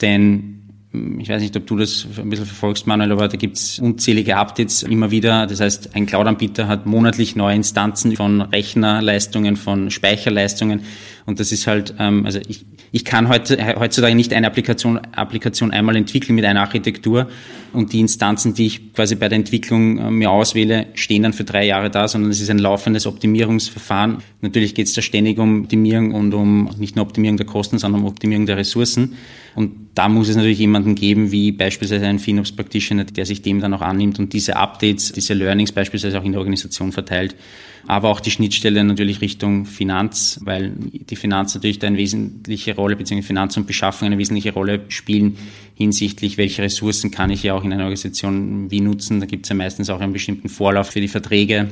Denn 0.00 0.61
ich 0.92 1.28
weiß 1.28 1.40
nicht, 1.40 1.56
ob 1.56 1.66
du 1.66 1.76
das 1.76 2.06
ein 2.18 2.28
bisschen 2.28 2.44
verfolgst, 2.44 2.86
Manuel, 2.86 3.12
aber 3.12 3.28
da 3.28 3.36
gibt 3.38 3.56
es 3.56 3.78
unzählige 3.78 4.36
Updates 4.36 4.82
immer 4.82 5.10
wieder. 5.10 5.46
Das 5.46 5.60
heißt, 5.60 5.96
ein 5.96 6.04
Cloud-Anbieter 6.04 6.68
hat 6.68 6.84
monatlich 6.84 7.34
neue 7.34 7.56
Instanzen 7.56 8.14
von 8.14 8.42
Rechnerleistungen, 8.42 9.56
von 9.56 9.90
Speicherleistungen. 9.90 10.82
Und 11.24 11.40
das 11.40 11.52
ist 11.52 11.66
halt, 11.66 11.94
ähm, 11.98 12.26
also 12.26 12.40
ich, 12.48 12.64
ich 12.90 13.04
kann 13.04 13.28
heute, 13.28 13.76
heutzutage 13.78 14.14
nicht 14.14 14.32
eine 14.32 14.46
Applikation, 14.46 14.98
Applikation 15.12 15.70
einmal 15.70 15.96
entwickeln 15.96 16.34
mit 16.34 16.44
einer 16.44 16.60
Architektur 16.60 17.28
und 17.72 17.92
die 17.92 18.00
Instanzen, 18.00 18.54
die 18.54 18.66
ich 18.66 18.92
quasi 18.92 19.14
bei 19.14 19.28
der 19.28 19.38
Entwicklung 19.38 19.98
äh, 19.98 20.10
mir 20.10 20.30
auswähle, 20.30 20.86
stehen 20.94 21.22
dann 21.22 21.32
für 21.32 21.44
drei 21.44 21.64
Jahre 21.64 21.90
da, 21.90 22.08
sondern 22.08 22.30
es 22.30 22.40
ist 22.40 22.50
ein 22.50 22.58
laufendes 22.58 23.06
Optimierungsverfahren. 23.06 24.18
Natürlich 24.40 24.74
geht 24.74 24.88
es 24.88 24.94
da 24.94 25.02
ständig 25.02 25.38
um 25.38 25.62
Optimierung 25.62 26.12
und 26.12 26.34
um 26.34 26.70
nicht 26.78 26.96
nur 26.96 27.04
Optimierung 27.04 27.36
der 27.36 27.46
Kosten, 27.46 27.78
sondern 27.78 28.02
um 28.02 28.08
Optimierung 28.08 28.46
der 28.46 28.56
Ressourcen. 28.56 29.14
Und 29.54 29.72
da 29.94 30.08
muss 30.08 30.28
es 30.28 30.36
natürlich 30.36 30.58
jemanden 30.58 30.94
geben, 30.94 31.30
wie 31.30 31.52
beispielsweise 31.52 32.06
ein 32.06 32.18
FinOps 32.18 32.52
Practitioner, 32.52 33.04
der 33.04 33.26
sich 33.26 33.42
dem 33.42 33.60
dann 33.60 33.74
auch 33.74 33.82
annimmt 33.82 34.18
und 34.18 34.32
diese 34.32 34.56
Updates, 34.56 35.12
diese 35.12 35.34
Learnings 35.34 35.72
beispielsweise 35.72 36.18
auch 36.18 36.24
in 36.24 36.32
der 36.32 36.40
Organisation 36.40 36.90
verteilt 36.92 37.36
aber 37.86 38.08
auch 38.08 38.20
die 38.20 38.30
Schnittstelle 38.30 38.84
natürlich 38.84 39.20
Richtung 39.20 39.66
Finanz, 39.66 40.40
weil 40.44 40.72
die 40.76 41.16
Finanz 41.16 41.54
natürlich 41.54 41.78
da 41.78 41.88
eine 41.88 41.98
wesentliche 41.98 42.76
Rolle, 42.76 42.96
beziehungsweise 42.96 43.26
Finanz 43.26 43.56
und 43.56 43.66
Beschaffung 43.66 44.06
eine 44.06 44.18
wesentliche 44.18 44.52
Rolle 44.52 44.82
spielen 44.88 45.36
hinsichtlich, 45.74 46.38
welche 46.38 46.62
Ressourcen 46.62 47.10
kann 47.10 47.30
ich 47.30 47.42
ja 47.42 47.54
auch 47.54 47.64
in 47.64 47.72
einer 47.72 47.84
Organisation 47.84 48.70
wie 48.70 48.80
nutzen. 48.80 49.20
Da 49.20 49.26
gibt 49.26 49.46
es 49.46 49.48
ja 49.48 49.56
meistens 49.56 49.90
auch 49.90 50.00
einen 50.00 50.12
bestimmten 50.12 50.48
Vorlauf 50.48 50.90
für 50.90 51.00
die 51.00 51.08
Verträge. 51.08 51.68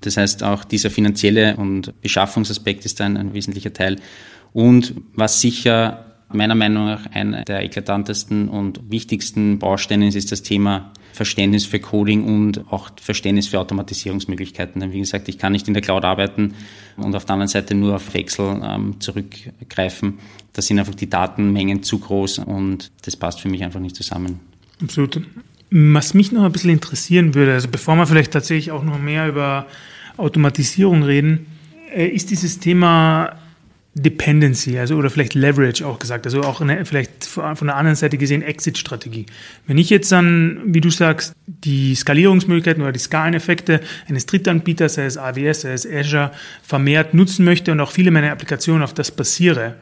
Das 0.00 0.16
heißt, 0.16 0.42
auch 0.42 0.64
dieser 0.64 0.90
finanzielle 0.90 1.56
und 1.56 2.00
Beschaffungsaspekt 2.00 2.84
ist 2.84 2.98
da 2.98 3.04
ein, 3.04 3.16
ein 3.16 3.34
wesentlicher 3.34 3.72
Teil. 3.72 3.96
Und 4.52 4.94
was 5.14 5.40
sicher 5.40 6.06
meiner 6.32 6.54
Meinung 6.54 6.86
nach 6.86 7.06
einer 7.12 7.44
der 7.44 7.62
eklatantesten 7.62 8.48
und 8.48 8.90
wichtigsten 8.90 9.58
Bausteine 9.58 10.08
ist, 10.08 10.16
ist 10.16 10.32
das 10.32 10.42
Thema 10.42 10.92
Verständnis 11.12 11.66
für 11.66 11.78
Coding 11.78 12.24
und 12.24 12.72
auch 12.72 12.90
Verständnis 13.00 13.48
für 13.48 13.60
Automatisierungsmöglichkeiten. 13.60 14.80
Denn 14.80 14.92
wie 14.92 15.00
gesagt, 15.00 15.28
ich 15.28 15.38
kann 15.38 15.52
nicht 15.52 15.68
in 15.68 15.74
der 15.74 15.82
Cloud 15.82 16.04
arbeiten 16.04 16.54
und 16.96 17.14
auf 17.14 17.24
der 17.24 17.34
anderen 17.34 17.48
Seite 17.48 17.74
nur 17.74 17.96
auf 17.96 18.14
Excel 18.14 18.60
ähm, 18.64 19.00
zurückgreifen. 19.00 20.18
Da 20.52 20.62
sind 20.62 20.78
einfach 20.78 20.94
die 20.94 21.08
Datenmengen 21.08 21.82
zu 21.82 21.98
groß 21.98 22.38
und 22.40 22.90
das 23.02 23.16
passt 23.16 23.40
für 23.40 23.48
mich 23.48 23.62
einfach 23.62 23.80
nicht 23.80 23.96
zusammen. 23.96 24.40
Absolut. 24.82 25.20
Was 25.70 26.14
mich 26.14 26.32
noch 26.32 26.44
ein 26.44 26.52
bisschen 26.52 26.70
interessieren 26.70 27.34
würde, 27.34 27.54
also 27.54 27.68
bevor 27.68 27.96
wir 27.96 28.06
vielleicht 28.06 28.32
tatsächlich 28.32 28.72
auch 28.72 28.82
noch 28.82 28.98
mehr 28.98 29.28
über 29.28 29.66
Automatisierung 30.16 31.02
reden, 31.02 31.46
äh, 31.94 32.06
ist 32.06 32.30
dieses 32.30 32.58
Thema 32.58 33.36
Dependency, 33.94 34.78
also 34.78 34.96
oder 34.96 35.10
vielleicht 35.10 35.34
Leverage 35.34 35.86
auch 35.86 35.98
gesagt, 35.98 36.24
also 36.24 36.40
auch 36.40 36.62
eine, 36.62 36.86
vielleicht 36.86 37.26
von 37.26 37.66
der 37.66 37.76
anderen 37.76 37.94
Seite 37.94 38.16
gesehen 38.16 38.40
Exit-Strategie. 38.40 39.26
Wenn 39.66 39.76
ich 39.76 39.90
jetzt 39.90 40.10
dann, 40.10 40.62
wie 40.64 40.80
du 40.80 40.88
sagst, 40.88 41.34
die 41.46 41.94
Skalierungsmöglichkeiten 41.94 42.82
oder 42.82 42.92
die 42.92 42.98
Skaleneffekte 42.98 43.80
eines 44.08 44.24
Drittanbieters, 44.24 44.94
sei 44.94 45.04
es 45.04 45.18
AWS, 45.18 45.62
sei 45.62 45.72
es 45.74 45.86
Azure, 45.86 46.32
vermehrt 46.62 47.12
nutzen 47.12 47.44
möchte 47.44 47.70
und 47.70 47.80
auch 47.80 47.90
viele 47.90 48.10
meiner 48.10 48.32
Applikationen 48.32 48.82
auf 48.82 48.94
das 48.94 49.10
basiere, 49.10 49.76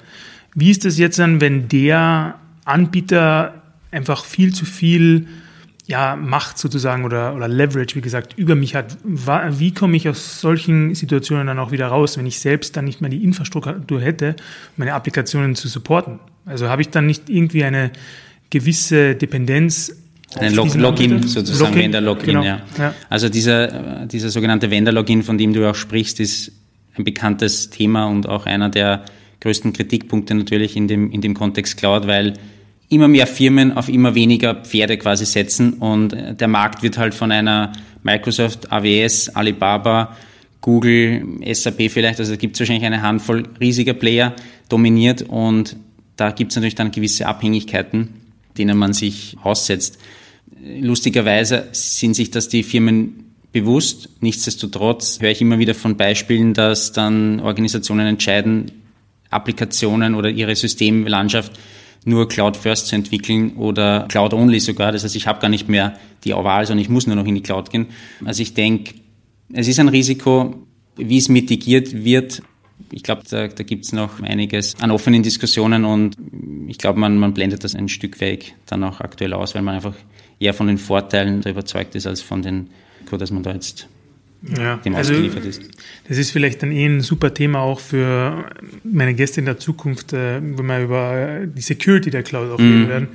wie 0.57 0.73
ist 0.73 0.85
das 0.85 0.99
jetzt 0.99 1.21
dann, 1.21 1.41
wenn 1.41 1.69
der 1.69 2.35
Anbieter 2.65 3.63
einfach 3.93 4.25
viel 4.25 4.53
zu 4.53 4.65
viel 4.65 5.29
ja, 5.91 6.15
Macht 6.15 6.57
sozusagen 6.57 7.05
oder, 7.05 7.35
oder 7.35 7.49
Leverage, 7.49 7.97
wie 7.97 8.01
gesagt, 8.01 8.35
über 8.39 8.55
mich 8.55 8.77
hat. 8.77 8.97
Wie 9.03 9.75
komme 9.75 9.97
ich 9.97 10.09
aus 10.09 10.41
solchen 10.41 10.95
Situationen 10.95 11.49
dann 11.49 11.59
auch 11.59 11.73
wieder 11.73 11.89
raus, 11.89 12.17
wenn 12.17 12.27
ich 12.27 12.39
selbst 12.39 12.77
dann 12.77 12.85
nicht 12.85 13.01
mehr 13.01 13.11
die 13.11 13.25
Infrastruktur 13.25 14.01
hätte, 14.01 14.37
meine 14.77 14.95
Applikationen 14.95 15.57
zu 15.57 15.67
supporten? 15.67 16.21
Also 16.47 16.69
habe 16.69 16.81
ich 16.83 16.91
dann 16.91 17.07
nicht 17.07 17.29
irgendwie 17.29 17.65
eine 17.65 17.91
gewisse 18.51 19.17
Dependenz 19.17 19.97
ein 20.37 20.55
Log 20.55 20.73
Login 20.77 21.25
sozusagen, 21.25 21.73
Login, 21.73 21.83
Vendor-Login, 21.83 22.27
genau. 22.27 22.45
ja. 22.45 22.61
ja. 22.79 22.95
Also 23.09 23.29
dieser, 23.29 24.07
dieser 24.07 24.31
sogenannte 24.31 24.71
Vendor-Login, 24.71 25.25
von 25.25 25.39
dem 25.39 25.53
du 25.53 25.69
auch 25.69 25.75
sprichst, 25.75 26.21
ist 26.21 26.53
ein 26.97 27.03
bekanntes 27.03 27.71
Thema 27.71 28.07
und 28.07 28.29
auch 28.29 28.47
einer 28.47 28.69
der 28.69 29.05
größten 29.41 29.73
Kritikpunkte 29.73 30.37
natürlich 30.37 30.77
in 30.77 30.87
dem, 30.87 31.11
in 31.11 31.21
dem 31.21 31.35
Kontext 31.35 31.79
Cloud, 31.79 32.07
weil 32.07 32.35
immer 32.91 33.09
mehr 33.09 33.27
Firmen 33.27 33.77
auf 33.77 33.89
immer 33.89 34.15
weniger 34.15 34.55
Pferde 34.57 34.99
quasi 34.99 35.25
setzen 35.25 35.75
und 35.75 36.11
der 36.13 36.49
Markt 36.49 36.83
wird 36.83 36.99
halt 36.99 37.15
von 37.15 37.33
einer 37.33 37.73
Microsoft, 38.03 38.71
AWS, 38.71 39.31
Alibaba, 39.31 40.17
Google, 40.61 41.25
SAP 41.53 41.91
vielleicht, 41.91 42.19
also 42.19 42.33
da 42.33 42.37
gibt 42.37 42.57
es 42.57 42.61
wahrscheinlich 42.61 42.85
eine 42.85 43.01
Handvoll 43.01 43.45
riesiger 43.61 43.95
Player 43.95 44.35
dominiert 44.69 45.23
und 45.23 45.77
da 46.17 46.33
gibt 46.33 46.51
es 46.51 46.57
natürlich 46.57 46.75
dann 46.75 46.91
gewisse 46.91 47.27
Abhängigkeiten, 47.27 48.09
denen 48.59 48.77
man 48.77 48.93
sich 48.93 49.37
aussetzt. 49.43 49.99
Lustigerweise 50.81 51.69
sind 51.73 52.15
sich 52.15 52.31
das 52.31 52.49
die 52.49 52.63
Firmen 52.63 53.33
bewusst. 53.53 54.11
Nichtsdestotrotz 54.21 55.21
höre 55.21 55.31
ich 55.31 55.41
immer 55.41 55.59
wieder 55.59 55.75
von 55.75 55.97
Beispielen, 55.97 56.55
dass 56.55 56.93
dann 56.93 57.41
Organisationen 57.41 58.07
entscheiden, 58.07 58.71
Applikationen 59.31 60.15
oder 60.15 60.29
ihre 60.29 60.57
Systemlandschaft 60.57 61.53
nur 62.05 62.29
Cloud 62.29 62.57
First 62.57 62.87
zu 62.87 62.95
entwickeln 62.95 63.57
oder 63.57 64.07
Cloud 64.09 64.33
Only 64.35 64.61
sogar. 64.61 64.93
Das 64.93 65.05
heißt, 65.05 65.17
ich 65.17 65.27
habe 65.27 65.41
gar 65.41 65.49
nicht 65.49 65.69
mehr 65.69 65.99
die 66.25 66.33
Wahl, 66.33 66.67
sondern 66.67 66.83
ich 66.83 66.89
muss 66.89 67.07
nur 67.07 67.17
noch 67.17 67.27
in 67.27 67.35
die 67.35 67.43
Cloud 67.43 67.71
gehen. 67.71 67.87
Also 68.25 68.43
ich 68.43 68.55
denke, 68.55 68.95
es 69.53 69.69
ist 69.69 69.79
ein 69.81 69.89
Risiko, 69.89 70.67
wie 70.97 71.19
es 71.19 71.29
mitigiert 71.29 72.05
wird. 72.05 72.43
Ich 72.93 73.03
glaube, 73.03 73.23
da, 73.29 73.49
da 73.49 73.63
gibt 73.63 73.85
es 73.85 73.93
noch 73.93 74.21
einiges 74.23 74.81
an 74.81 74.91
offenen 74.91 75.23
Diskussionen 75.23 75.85
und 75.85 76.17
ich 76.69 76.79
glaube, 76.79 76.99
man, 76.99 77.19
man 77.19 77.35
blendet 77.35 77.63
das 77.65 77.75
ein 77.75 77.89
Stück 77.89 78.21
weg 78.21 78.55
dann 78.67 78.83
auch 78.85 79.01
aktuell 79.01 79.35
aus, 79.35 79.55
weil 79.55 79.63
man 79.63 79.75
einfach 79.75 79.95
eher 80.39 80.55
von 80.55 80.67
den 80.67 80.79
Vorteilen 80.79 81.43
überzeugt 81.43 81.95
ist 81.95 82.07
als 82.07 82.23
von 82.23 82.43
den, 82.43 82.71
dass 83.11 83.31
man 83.31 83.43
da 83.43 83.53
jetzt 83.53 83.89
ja, 84.43 84.77
dem 84.77 84.95
also 84.95 85.13
ist. 85.13 85.63
Das 86.09 86.17
ist 86.17 86.31
vielleicht 86.31 86.63
dann 86.63 86.73
eh 86.73 86.87
ein 86.87 87.03
super 87.03 87.35
Thema 87.35 87.61
auch 87.61 87.79
für 87.79 88.51
meine 88.85 89.13
Gäste 89.15 89.41
in 89.41 89.47
der 89.47 89.59
Zukunft, 89.59 90.15
äh, 90.15 90.41
wenn 90.41 90.67
wir 90.67 90.81
über 90.81 91.41
die 91.47 91.61
Security 91.61 92.11
der 92.11 92.23
Cloud 92.23 92.51
auch 92.51 92.59
reden 92.59 92.87
mm. 92.87 92.89
werden. 92.89 93.09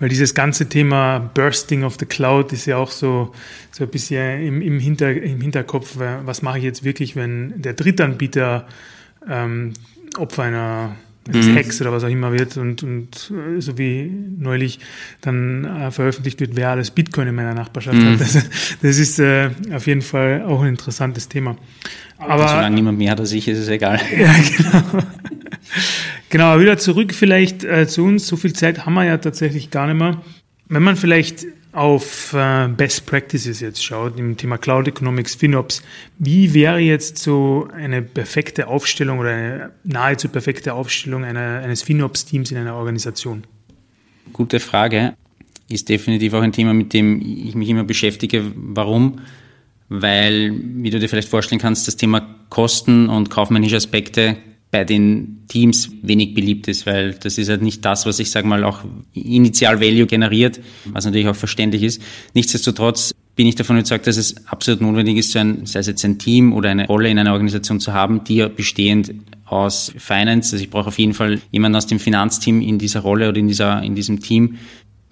Weil 0.00 0.08
dieses 0.08 0.34
ganze 0.34 0.68
Thema 0.68 1.20
Bursting 1.20 1.84
of 1.84 1.96
the 2.00 2.06
Cloud 2.06 2.52
ist 2.52 2.66
ja 2.66 2.78
auch 2.78 2.90
so, 2.90 3.32
so 3.70 3.84
ein 3.84 3.90
bisschen 3.90 4.42
im, 4.42 4.60
im, 4.60 4.80
Hinter, 4.80 5.12
im 5.12 5.40
Hinterkopf, 5.40 5.98
was 5.98 6.42
mache 6.42 6.58
ich 6.58 6.64
jetzt 6.64 6.82
wirklich, 6.82 7.14
wenn 7.14 7.62
der 7.62 7.74
Drittanbieter 7.74 8.66
ähm, 9.28 9.74
Opfer 10.18 10.42
einer 10.42 10.96
mhm. 11.28 11.54
Hex 11.54 11.80
oder 11.80 11.92
was 11.92 12.04
auch 12.04 12.08
immer 12.08 12.32
wird 12.32 12.56
und, 12.56 12.82
und 12.82 13.30
äh, 13.30 13.60
so 13.60 13.78
wie 13.78 14.10
neulich 14.38 14.80
dann 15.20 15.64
äh, 15.64 15.90
veröffentlicht 15.90 16.40
wird, 16.40 16.56
wer 16.56 16.70
alles 16.70 16.90
Bitcoin 16.90 17.28
in 17.28 17.34
meiner 17.34 17.54
Nachbarschaft 17.54 17.96
mhm. 17.96 18.12
hat. 18.12 18.20
Das, 18.20 18.32
das 18.82 18.98
ist 18.98 19.18
äh, 19.18 19.50
auf 19.72 19.86
jeden 19.86 20.02
Fall 20.02 20.42
auch 20.42 20.62
ein 20.62 20.68
interessantes 20.68 21.28
Thema. 21.28 21.56
Aber 22.18 22.48
solange 22.48 22.74
niemand 22.74 22.98
mehr 22.98 23.12
hat 23.12 23.20
als 23.20 23.32
ich, 23.32 23.48
ist 23.48 23.58
es 23.58 23.68
egal. 23.68 24.00
Ja, 24.16 24.32
genau. 24.56 25.04
genau, 26.28 26.60
wieder 26.60 26.78
zurück 26.78 27.14
vielleicht 27.14 27.64
äh, 27.64 27.86
zu 27.86 28.04
uns. 28.04 28.26
So 28.26 28.36
viel 28.36 28.52
Zeit 28.52 28.86
haben 28.86 28.94
wir 28.94 29.04
ja 29.04 29.16
tatsächlich 29.18 29.70
gar 29.70 29.86
nicht 29.86 29.98
mehr. 29.98 30.22
Wenn 30.68 30.82
man 30.82 30.96
vielleicht 30.96 31.46
auf 31.72 32.34
äh, 32.34 32.68
Best 32.68 33.06
Practices 33.06 33.60
jetzt 33.60 33.82
schaut, 33.82 34.18
im 34.18 34.36
Thema 34.36 34.58
Cloud 34.58 34.88
Economics, 34.88 35.34
FinOps, 35.34 35.82
wie 36.18 36.52
wäre 36.52 36.78
jetzt 36.78 37.18
so 37.18 37.68
eine 37.74 38.02
perfekte 38.02 38.68
Aufstellung 38.68 39.18
oder 39.18 39.30
eine 39.30 39.70
nahezu 39.82 40.28
perfekte 40.28 40.74
Aufstellung 40.74 41.24
einer, 41.24 41.60
eines 41.60 41.82
FinOps-Teams 41.82 42.50
in 42.50 42.58
einer 42.58 42.74
Organisation? 42.74 43.44
Gute 44.32 44.60
Frage. 44.60 45.14
Ist 45.68 45.88
definitiv 45.88 46.34
auch 46.34 46.42
ein 46.42 46.52
Thema, 46.52 46.74
mit 46.74 46.92
dem 46.92 47.20
ich 47.22 47.54
mich 47.54 47.68
immer 47.70 47.84
beschäftige. 47.84 48.52
Warum? 48.54 49.20
Weil, 49.88 50.52
wie 50.54 50.90
du 50.90 50.98
dir 50.98 51.08
vielleicht 51.08 51.28
vorstellen 51.28 51.60
kannst, 51.60 51.88
das 51.88 51.96
Thema 51.96 52.20
Kosten 52.50 53.08
und 53.08 53.30
kaufmännische 53.30 53.76
Aspekte 53.76 54.36
bei 54.72 54.84
den 54.84 55.44
Teams 55.48 55.90
wenig 56.00 56.32
beliebt 56.32 56.66
ist, 56.66 56.86
weil 56.86 57.12
das 57.12 57.36
ist 57.36 57.50
halt 57.50 57.60
nicht 57.60 57.84
das, 57.84 58.06
was 58.06 58.18
ich 58.18 58.30
sage 58.30 58.48
mal 58.48 58.64
auch 58.64 58.80
initial 59.12 59.80
Value 59.80 60.06
generiert, 60.06 60.60
was 60.86 61.04
natürlich 61.04 61.28
auch 61.28 61.36
verständlich 61.36 61.82
ist. 61.82 62.02
Nichtsdestotrotz 62.32 63.14
bin 63.36 63.46
ich 63.46 63.54
davon 63.54 63.76
überzeugt, 63.76 64.06
dass 64.06 64.16
es 64.16 64.46
absolut 64.46 64.80
notwendig 64.80 65.18
ist, 65.18 65.32
so 65.32 65.40
ein, 65.40 65.66
sei 65.66 65.80
es 65.80 65.88
jetzt 65.88 66.04
ein 66.06 66.18
Team 66.18 66.54
oder 66.54 66.70
eine 66.70 66.86
Rolle 66.86 67.10
in 67.10 67.18
einer 67.18 67.32
Organisation 67.32 67.80
zu 67.80 67.92
haben, 67.92 68.24
die 68.24 68.36
ja 68.36 68.48
bestehend 68.48 69.14
aus 69.44 69.92
Finance, 69.98 70.54
also 70.54 70.64
ich 70.64 70.70
brauche 70.70 70.88
auf 70.88 70.98
jeden 70.98 71.12
Fall 71.12 71.42
jemanden 71.50 71.76
aus 71.76 71.86
dem 71.86 71.98
Finanzteam 71.98 72.62
in 72.62 72.78
dieser 72.78 73.00
Rolle 73.00 73.28
oder 73.28 73.38
in 73.38 73.48
dieser, 73.48 73.82
in 73.82 73.94
diesem 73.94 74.20
Team, 74.20 74.56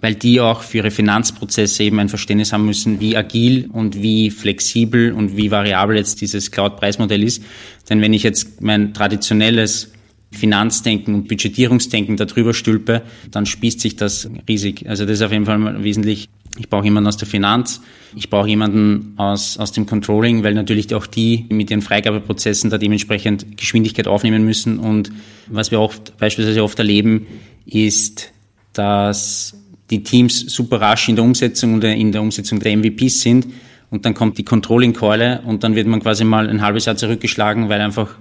weil 0.01 0.15
die 0.15 0.41
auch 0.41 0.63
für 0.63 0.79
ihre 0.79 0.91
Finanzprozesse 0.91 1.83
eben 1.83 1.99
ein 1.99 2.09
Verständnis 2.09 2.51
haben 2.51 2.65
müssen, 2.65 2.99
wie 2.99 3.15
agil 3.15 3.69
und 3.71 4.01
wie 4.01 4.31
flexibel 4.31 5.13
und 5.13 5.37
wie 5.37 5.51
variabel 5.51 5.95
jetzt 5.95 6.21
dieses 6.21 6.51
Cloud-Preismodell 6.51 7.23
ist. 7.23 7.43
Denn 7.89 8.01
wenn 8.01 8.13
ich 8.13 8.23
jetzt 8.23 8.61
mein 8.61 8.93
traditionelles 8.93 9.91
Finanzdenken 10.31 11.13
und 11.13 11.27
Budgetierungsdenken 11.27 12.17
darüber 12.17 12.53
stülpe, 12.53 13.03
dann 13.29 13.45
spießt 13.45 13.79
sich 13.79 13.95
das 13.95 14.29
riesig. 14.47 14.87
Also 14.87 15.05
das 15.05 15.15
ist 15.15 15.21
auf 15.21 15.31
jeden 15.31 15.45
Fall 15.45 15.83
wesentlich. 15.83 16.29
Ich 16.57 16.67
brauche 16.69 16.83
jemanden 16.83 17.07
aus 17.07 17.15
der 17.15 17.29
Finanz, 17.29 17.81
ich 18.13 18.29
brauche 18.29 18.47
jemanden 18.47 19.13
aus, 19.15 19.57
aus 19.57 19.71
dem 19.71 19.85
Controlling, 19.85 20.43
weil 20.43 20.53
natürlich 20.53 20.93
auch 20.93 21.07
die 21.07 21.45
mit 21.49 21.71
ihren 21.71 21.81
Freigabeprozessen 21.81 22.69
da 22.69 22.77
dementsprechend 22.77 23.57
Geschwindigkeit 23.57 24.07
aufnehmen 24.07 24.43
müssen. 24.43 24.77
Und 24.77 25.11
was 25.47 25.71
wir 25.71 25.79
auch 25.79 25.93
beispielsweise 26.19 26.63
oft 26.63 26.77
erleben, 26.77 27.27
ist, 27.65 28.33
dass 28.73 29.60
die 29.91 30.03
Teams 30.03 30.39
super 30.39 30.81
rasch 30.81 31.09
in 31.09 31.15
der 31.15 31.25
Umsetzung 31.25 31.75
oder 31.75 31.93
in 31.93 32.11
der 32.11 32.21
Umsetzung 32.21 32.59
der 32.59 32.75
MVPs 32.75 33.21
sind 33.21 33.47
und 33.91 34.05
dann 34.05 34.13
kommt 34.13 34.37
die 34.37 34.43
Controlling-Keule 34.43 35.41
und 35.45 35.63
dann 35.63 35.75
wird 35.75 35.85
man 35.85 35.99
quasi 35.99 36.23
mal 36.23 36.49
ein 36.49 36.61
halbes 36.61 36.85
Jahr 36.85 36.95
zurückgeschlagen, 36.95 37.69
weil 37.69 37.81
einfach 37.81 38.15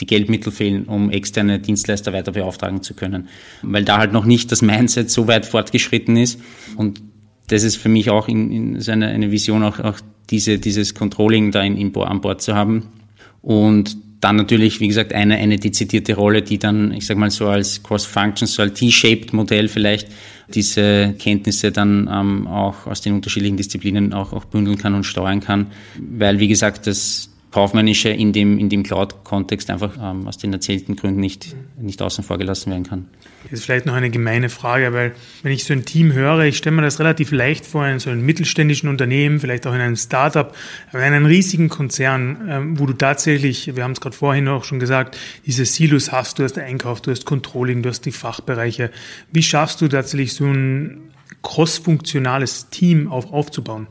die 0.00 0.06
Geldmittel 0.06 0.52
fehlen, 0.52 0.84
um 0.84 1.10
externe 1.10 1.58
Dienstleister 1.58 2.12
weiter 2.12 2.32
beauftragen 2.32 2.82
zu 2.82 2.94
können. 2.94 3.28
Weil 3.62 3.84
da 3.84 3.98
halt 3.98 4.12
noch 4.12 4.24
nicht 4.24 4.50
das 4.52 4.62
Mindset 4.62 5.10
so 5.10 5.26
weit 5.28 5.46
fortgeschritten 5.46 6.16
ist. 6.16 6.40
Und 6.76 7.02
das 7.48 7.62
ist 7.62 7.76
für 7.76 7.88
mich 7.88 8.10
auch 8.10 8.28
in, 8.28 8.50
in 8.50 8.80
so 8.80 8.92
eine, 8.92 9.30
Vision, 9.30 9.62
auch, 9.62 9.78
auch 9.80 9.98
diese, 10.30 10.58
dieses 10.58 10.94
Controlling 10.94 11.50
da 11.50 11.62
in, 11.62 11.76
in, 11.76 11.94
an 11.96 12.20
Bord 12.20 12.42
zu 12.42 12.54
haben. 12.54 12.88
Und 13.42 13.96
dann 14.20 14.36
natürlich, 14.36 14.80
wie 14.80 14.88
gesagt, 14.88 15.12
eine, 15.12 15.36
eine 15.36 15.58
dezidierte 15.58 16.14
Rolle, 16.14 16.42
die 16.42 16.58
dann, 16.58 16.92
ich 16.92 17.06
sag 17.06 17.16
mal 17.16 17.30
so 17.30 17.46
als 17.48 17.82
Cross-Function, 17.82 18.48
so 18.48 18.62
als 18.62 18.78
T-shaped 18.78 19.32
Modell 19.32 19.68
vielleicht 19.68 20.08
diese 20.54 21.14
Kenntnisse 21.18 21.72
dann 21.72 22.08
ähm, 22.12 22.46
auch 22.46 22.86
aus 22.86 23.00
den 23.00 23.14
unterschiedlichen 23.14 23.56
Disziplinen 23.56 24.12
auch, 24.12 24.32
auch 24.32 24.44
bündeln 24.44 24.78
kann 24.78 24.94
und 24.94 25.04
steuern 25.04 25.40
kann, 25.40 25.68
weil 25.98 26.38
wie 26.38 26.48
gesagt 26.48 26.86
das 26.86 27.30
Kaufmännische 27.56 28.10
in 28.10 28.34
dem, 28.34 28.58
in 28.58 28.68
dem 28.68 28.82
Cloud-Kontext 28.82 29.70
einfach 29.70 29.96
ähm, 29.98 30.28
aus 30.28 30.36
den 30.36 30.52
erzählten 30.52 30.94
Gründen 30.94 31.20
nicht, 31.20 31.56
nicht 31.80 32.02
außen 32.02 32.22
vor 32.22 32.36
gelassen 32.36 32.70
werden 32.70 32.84
kann. 32.84 33.06
Das 33.44 33.60
ist 33.60 33.64
vielleicht 33.64 33.86
noch 33.86 33.94
eine 33.94 34.10
gemeine 34.10 34.50
Frage, 34.50 34.92
weil 34.92 35.14
wenn 35.42 35.52
ich 35.52 35.64
so 35.64 35.72
ein 35.72 35.86
Team 35.86 36.12
höre, 36.12 36.40
ich 36.40 36.58
stelle 36.58 36.76
mir 36.76 36.82
das 36.82 37.00
relativ 37.00 37.32
leicht 37.32 37.64
vor 37.64 37.86
in 37.86 37.98
so 37.98 38.10
einem 38.10 38.26
mittelständischen 38.26 38.90
Unternehmen, 38.90 39.40
vielleicht 39.40 39.66
auch 39.66 39.72
in 39.72 39.80
einem 39.80 39.96
Startup, 39.96 40.54
aber 40.90 41.06
in 41.06 41.14
einem 41.14 41.24
riesigen 41.24 41.70
Konzern, 41.70 42.46
ähm, 42.46 42.78
wo 42.78 42.84
du 42.84 42.92
tatsächlich, 42.92 43.74
wir 43.74 43.84
haben 43.84 43.92
es 43.92 44.02
gerade 44.02 44.14
vorhin 44.14 44.48
auch 44.48 44.64
schon 44.64 44.78
gesagt, 44.78 45.16
diese 45.46 45.64
Silos 45.64 46.12
hast, 46.12 46.38
du 46.38 46.44
hast 46.44 46.58
Einkauf, 46.58 47.00
du 47.00 47.10
hast 47.10 47.24
Controlling, 47.24 47.82
du 47.82 47.88
hast 47.88 48.02
die 48.02 48.12
Fachbereiche. 48.12 48.90
Wie 49.32 49.42
schaffst 49.42 49.80
du 49.80 49.88
tatsächlich 49.88 50.34
so 50.34 50.44
ein 50.44 51.04
crossfunktionales 51.40 52.68
Team 52.68 53.10
auf, 53.10 53.32
aufzubauen? 53.32 53.86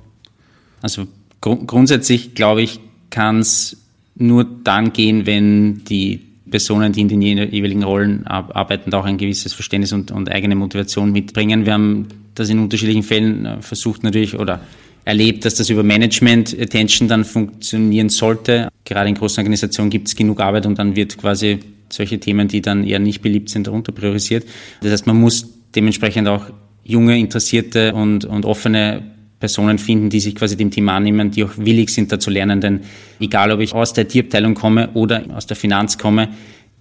Also 0.83 1.07
gr 1.41 1.55
grundsätzlich 1.65 2.35
glaube 2.35 2.61
ich, 2.61 2.79
kann 3.09 3.39
es 3.39 3.77
nur 4.15 4.45
dann 4.63 4.93
gehen, 4.93 5.25
wenn 5.25 5.83
die 5.83 6.21
Personen, 6.49 6.93
die 6.93 7.01
in 7.01 7.07
den 7.07 7.21
jeweiligen 7.21 7.83
Rollen 7.83 8.25
arbeiten, 8.27 8.93
auch 8.93 9.05
ein 9.05 9.17
gewisses 9.17 9.53
Verständnis 9.53 9.91
und, 9.93 10.11
und 10.11 10.31
eigene 10.31 10.55
Motivation 10.55 11.11
mitbringen. 11.11 11.65
Wir 11.65 11.73
haben 11.73 12.07
das 12.35 12.49
in 12.49 12.59
unterschiedlichen 12.59 13.03
Fällen 13.03 13.45
äh, 13.45 13.61
versucht 13.61 14.03
natürlich 14.03 14.37
oder 14.37 14.61
erlebt, 15.05 15.45
dass 15.45 15.55
das 15.55 15.69
über 15.69 15.83
Management 15.83 16.55
Attention 16.59 17.07
dann 17.07 17.25
funktionieren 17.25 18.09
sollte. 18.09 18.69
Gerade 18.85 19.09
in 19.09 19.15
großen 19.15 19.41
Organisationen 19.41 19.89
gibt 19.89 20.07
es 20.07 20.15
genug 20.15 20.39
Arbeit 20.39 20.65
und 20.65 20.79
dann 20.79 20.95
wird 20.95 21.17
quasi 21.17 21.59
solche 21.89 22.19
Themen, 22.19 22.47
die 22.47 22.61
dann 22.61 22.83
eher 22.83 22.99
nicht 22.99 23.21
beliebt 23.21 23.49
sind, 23.49 23.67
darunter 23.67 23.91
priorisiert. 23.91 24.45
Das 24.81 24.91
heißt, 24.91 25.07
man 25.07 25.19
muss 25.19 25.47
dementsprechend 25.75 26.27
auch 26.27 26.47
junge, 26.83 27.17
interessierte 27.17 27.93
und, 27.93 28.25
und 28.25 28.45
offene 28.45 29.03
Personen 29.45 29.77
finden, 29.77 30.09
die 30.09 30.19
sich 30.19 30.33
quasi 30.33 30.57
dem 30.57 30.71
Thema 30.71 30.95
annehmen, 30.95 31.29
die 31.29 31.43
auch 31.43 31.51
willig 31.55 31.89
sind, 31.89 32.11
da 32.11 32.19
zu 32.19 32.31
lernen. 32.31 32.61
Denn 32.61 32.79
egal, 33.19 33.51
ob 33.51 33.59
ich 33.59 33.73
aus 33.73 33.93
der 33.93 34.05
IT-Abteilung 34.05 34.55
komme 34.55 34.89
oder 34.95 35.23
aus 35.35 35.45
der 35.45 35.55
Finanz 35.55 35.99
komme, 35.99 36.29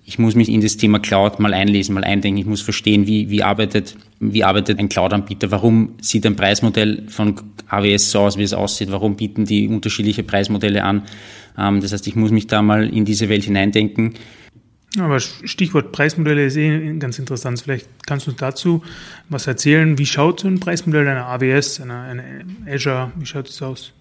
ich 0.06 0.18
muss 0.18 0.34
mich 0.34 0.48
in 0.48 0.62
das 0.62 0.78
Thema 0.78 0.98
Cloud 0.98 1.40
mal 1.40 1.52
einlesen, 1.52 1.94
mal 1.94 2.04
eindenken. 2.04 2.40
Ich 2.40 2.46
muss 2.46 2.62
verstehen, 2.62 3.06
wie, 3.06 3.28
wie 3.28 3.42
arbeitet, 3.42 3.96
wie 4.18 4.44
arbeitet 4.44 4.78
ein 4.78 4.88
Cloud-Anbieter? 4.88 5.50
Warum 5.50 5.90
sieht 6.00 6.24
ein 6.24 6.36
Preismodell 6.36 7.04
von 7.08 7.34
AWS 7.68 8.10
so 8.10 8.20
aus, 8.20 8.38
wie 8.38 8.42
es 8.42 8.54
aussieht? 8.54 8.90
Warum 8.90 9.16
bieten 9.16 9.44
die 9.44 9.68
unterschiedliche 9.68 10.22
Preismodelle 10.22 10.84
an? 10.84 11.02
Ähm, 11.58 11.82
das 11.82 11.92
heißt, 11.92 12.06
ich 12.06 12.16
muss 12.16 12.30
mich 12.30 12.46
da 12.46 12.62
mal 12.62 12.88
in 12.88 13.04
diese 13.04 13.28
Welt 13.28 13.44
hineindenken. 13.44 14.14
Aber 14.98 15.18
Stichwort 15.18 15.92
Preismodelle 15.92 16.46
ist 16.46 16.56
eh 16.56 16.96
ganz 16.98 17.18
interessant. 17.18 17.60
Vielleicht 17.60 17.88
kannst 18.06 18.26
du 18.26 18.30
uns 18.30 18.38
dazu 18.38 18.82
was 19.28 19.46
erzählen. 19.46 19.98
Wie 19.98 20.06
schaut 20.06 20.40
so 20.40 20.48
ein 20.48 20.60
Preismodell 20.60 21.08
einer 21.08 21.26
AWS, 21.26 21.80
einer, 21.80 22.02
einer 22.02 22.24
Azure, 22.66 23.12
wie 23.16 23.26
schaut 23.26 23.48
es 23.48 23.60
aus? 23.60 23.92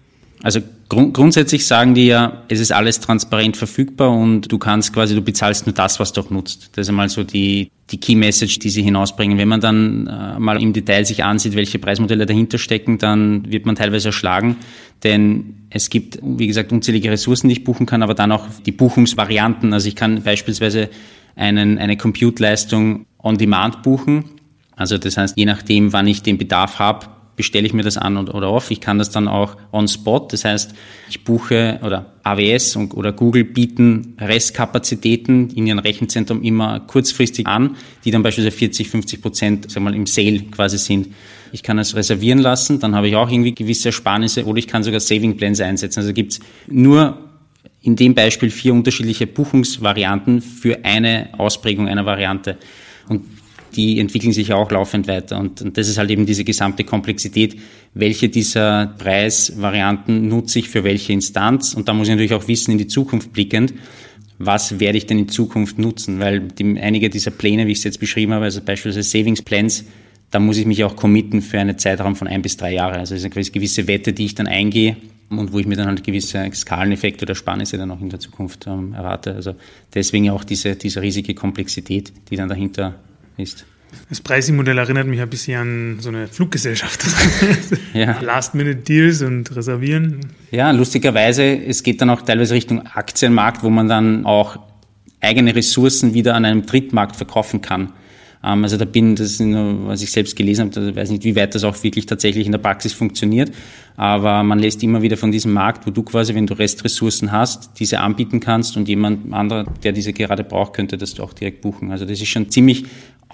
Also 0.44 0.60
grund 0.90 1.14
grundsätzlich 1.14 1.66
sagen 1.66 1.94
die 1.94 2.04
ja, 2.04 2.42
es 2.48 2.60
ist 2.60 2.70
alles 2.70 3.00
transparent 3.00 3.56
verfügbar 3.56 4.10
und 4.10 4.52
du 4.52 4.58
kannst 4.58 4.92
quasi, 4.92 5.14
du 5.14 5.22
bezahlst 5.22 5.64
nur 5.64 5.72
das, 5.72 5.98
was 6.00 6.12
du 6.12 6.20
auch 6.20 6.28
nutzt. 6.28 6.68
Das 6.74 6.84
ist 6.84 6.90
einmal 6.90 7.08
so 7.08 7.24
die, 7.24 7.70
die 7.90 7.98
Key 7.98 8.14
Message, 8.14 8.58
die 8.58 8.68
sie 8.68 8.82
hinausbringen. 8.82 9.38
Wenn 9.38 9.48
man 9.48 9.62
dann 9.62 10.06
äh, 10.06 10.38
mal 10.38 10.60
im 10.60 10.74
Detail 10.74 11.06
sich 11.06 11.24
ansieht, 11.24 11.56
welche 11.56 11.78
Preismodelle 11.78 12.26
dahinter 12.26 12.58
stecken, 12.58 12.98
dann 12.98 13.50
wird 13.50 13.64
man 13.64 13.74
teilweise 13.74 14.08
erschlagen, 14.08 14.56
denn 15.02 15.66
es 15.70 15.88
gibt, 15.88 16.18
wie 16.22 16.46
gesagt, 16.46 16.72
unzählige 16.72 17.10
Ressourcen, 17.10 17.48
die 17.48 17.54
ich 17.54 17.64
buchen 17.64 17.86
kann, 17.86 18.02
aber 18.02 18.12
dann 18.12 18.30
auch 18.30 18.46
die 18.66 18.72
Buchungsvarianten. 18.72 19.72
Also 19.72 19.88
ich 19.88 19.96
kann 19.96 20.24
beispielsweise 20.24 20.90
einen, 21.36 21.78
eine 21.78 21.96
Compute-Leistung 21.96 23.06
on 23.18 23.38
Demand 23.38 23.82
buchen. 23.82 24.26
Also 24.76 24.98
das 24.98 25.16
heißt, 25.16 25.38
je 25.38 25.46
nachdem, 25.46 25.94
wann 25.94 26.06
ich 26.06 26.22
den 26.22 26.36
Bedarf 26.36 26.78
habe, 26.78 27.06
bestelle 27.36 27.66
ich 27.66 27.72
mir 27.72 27.82
das 27.82 27.96
an 27.96 28.16
oder 28.16 28.50
off. 28.50 28.70
Ich 28.70 28.80
kann 28.80 28.98
das 28.98 29.10
dann 29.10 29.28
auch 29.28 29.56
on 29.72 29.88
spot. 29.88 30.28
Das 30.30 30.44
heißt, 30.44 30.74
ich 31.08 31.24
buche 31.24 31.80
oder 31.82 32.12
AWS 32.22 32.76
oder 32.76 33.12
Google 33.12 33.44
bieten 33.44 34.16
Restkapazitäten 34.20 35.50
in 35.50 35.66
ihrem 35.66 35.78
Rechenzentrum 35.78 36.42
immer 36.42 36.80
kurzfristig 36.80 37.46
an, 37.46 37.76
die 38.04 38.10
dann 38.10 38.22
beispielsweise 38.22 38.56
40, 38.56 38.88
50 38.88 39.22
Prozent 39.22 39.80
mal, 39.80 39.94
im 39.94 40.06
Sale 40.06 40.40
quasi 40.50 40.78
sind. 40.78 41.08
Ich 41.52 41.62
kann 41.62 41.78
es 41.78 41.94
reservieren 41.94 42.38
lassen, 42.38 42.80
dann 42.80 42.96
habe 42.96 43.08
ich 43.08 43.16
auch 43.16 43.30
irgendwie 43.30 43.54
gewisse 43.54 43.88
Ersparnisse 43.88 44.44
oder 44.44 44.58
ich 44.58 44.66
kann 44.66 44.82
sogar 44.82 45.00
Saving 45.00 45.36
Plans 45.36 45.60
einsetzen. 45.60 46.00
Also 46.00 46.12
gibt 46.12 46.32
es 46.32 46.40
nur 46.66 47.18
in 47.82 47.96
dem 47.96 48.14
Beispiel 48.14 48.50
vier 48.50 48.72
unterschiedliche 48.72 49.26
Buchungsvarianten 49.26 50.40
für 50.40 50.84
eine 50.84 51.28
Ausprägung 51.36 51.86
einer 51.86 52.06
Variante. 52.06 52.56
Und 53.08 53.24
die 53.76 53.98
entwickeln 53.98 54.32
sich 54.32 54.52
auch 54.52 54.70
laufend 54.70 55.08
weiter. 55.08 55.38
Und, 55.38 55.62
und 55.62 55.76
das 55.76 55.88
ist 55.88 55.98
halt 55.98 56.10
eben 56.10 56.26
diese 56.26 56.44
gesamte 56.44 56.84
Komplexität. 56.84 57.56
Welche 57.94 58.28
dieser 58.28 58.94
Preisvarianten 58.98 60.28
nutze 60.28 60.60
ich 60.60 60.68
für 60.68 60.84
welche 60.84 61.12
Instanz? 61.12 61.74
Und 61.74 61.88
da 61.88 61.94
muss 61.94 62.08
ich 62.08 62.12
natürlich 62.12 62.34
auch 62.34 62.48
wissen, 62.48 62.72
in 62.72 62.78
die 62.78 62.86
Zukunft 62.86 63.32
blickend, 63.32 63.74
was 64.38 64.80
werde 64.80 64.98
ich 64.98 65.06
denn 65.06 65.18
in 65.18 65.28
Zukunft 65.28 65.78
nutzen? 65.78 66.18
Weil 66.18 66.40
die, 66.40 66.78
einige 66.78 67.08
dieser 67.08 67.30
Pläne, 67.30 67.66
wie 67.66 67.72
ich 67.72 67.78
es 67.78 67.84
jetzt 67.84 68.00
beschrieben 68.00 68.32
habe, 68.32 68.44
also 68.44 68.60
beispielsweise 68.60 69.08
Savings 69.08 69.42
Plans, 69.42 69.84
da 70.30 70.40
muss 70.40 70.58
ich 70.58 70.66
mich 70.66 70.82
auch 70.82 70.96
committen 70.96 71.42
für 71.42 71.60
einen 71.60 71.78
Zeitraum 71.78 72.16
von 72.16 72.26
ein 72.26 72.42
bis 72.42 72.56
drei 72.56 72.74
Jahre. 72.74 72.98
Also 72.98 73.14
es 73.14 73.24
ist 73.24 73.36
eine 73.36 73.44
gewisse 73.44 73.86
Wette, 73.86 74.12
die 74.12 74.24
ich 74.24 74.34
dann 74.34 74.48
eingehe 74.48 74.96
und 75.30 75.52
wo 75.52 75.58
ich 75.58 75.66
mir 75.66 75.76
dann 75.76 75.86
halt 75.86 76.02
gewisse 76.02 76.48
Skaleneffekte 76.52 77.24
oder 77.24 77.34
Sparnisse 77.34 77.78
dann 77.78 77.90
auch 77.90 78.00
in 78.00 78.10
der 78.10 78.18
Zukunft 78.18 78.66
ähm, 78.66 78.92
erwarte. 78.94 79.34
Also 79.34 79.54
deswegen 79.94 80.30
auch 80.30 80.44
diese, 80.44 80.74
diese 80.74 81.00
riesige 81.00 81.34
Komplexität, 81.34 82.12
die 82.30 82.36
dann 82.36 82.48
dahinter 82.48 82.96
ist. 83.36 83.66
Das 84.08 84.20
Pricing-Modell 84.20 84.76
erinnert 84.78 85.06
mich 85.06 85.20
ein 85.20 85.30
bisschen 85.30 85.60
an 85.60 85.96
so 86.00 86.08
eine 86.08 86.26
Fluggesellschaft. 86.28 87.04
ja. 87.94 88.20
Last-Minute-Deals 88.20 89.22
und 89.22 89.54
Reservieren. 89.54 90.20
Ja, 90.50 90.70
lustigerweise, 90.72 91.44
es 91.44 91.82
geht 91.82 92.00
dann 92.00 92.10
auch 92.10 92.22
teilweise 92.22 92.54
Richtung 92.54 92.86
Aktienmarkt, 92.86 93.62
wo 93.62 93.70
man 93.70 93.88
dann 93.88 94.26
auch 94.26 94.58
eigene 95.20 95.54
Ressourcen 95.54 96.14
wieder 96.14 96.34
an 96.34 96.44
einem 96.44 96.66
Drittmarkt 96.66 97.16
verkaufen 97.16 97.62
kann. 97.62 97.92
Ähm, 98.44 98.62
also 98.62 98.76
da 98.76 98.84
bin, 98.84 99.16
das 99.16 99.32
ist 99.32 99.40
nur, 99.40 99.88
was 99.88 100.02
ich 100.02 100.12
selbst 100.12 100.36
gelesen 100.36 100.70
habe, 100.70 100.90
ich 100.90 100.96
weiß 100.96 101.10
nicht, 101.10 101.24
wie 101.24 101.34
weit 101.34 101.54
das 101.54 101.64
auch 101.64 101.82
wirklich 101.82 102.06
tatsächlich 102.06 102.46
in 102.46 102.52
der 102.52 102.58
Praxis 102.58 102.92
funktioniert. 102.92 103.50
Aber 103.96 104.42
man 104.42 104.58
lässt 104.58 104.82
immer 104.82 105.02
wieder 105.02 105.16
von 105.16 105.30
diesem 105.30 105.52
Markt, 105.52 105.86
wo 105.86 105.90
du 105.90 106.02
quasi, 106.02 106.34
wenn 106.34 106.46
du 106.46 106.54
Restressourcen 106.54 107.30
hast, 107.32 107.78
diese 107.78 108.00
anbieten 108.00 108.40
kannst 108.40 108.76
und 108.76 108.88
jemand 108.88 109.32
anderer, 109.32 109.64
der 109.82 109.92
diese 109.92 110.12
gerade 110.12 110.44
braucht, 110.44 110.74
könnte 110.74 110.98
das 110.98 111.18
auch 111.20 111.32
direkt 111.32 111.62
buchen. 111.62 111.90
Also 111.90 112.04
das 112.04 112.20
ist 112.20 112.28
schon 112.28 112.50
ziemlich 112.50 112.84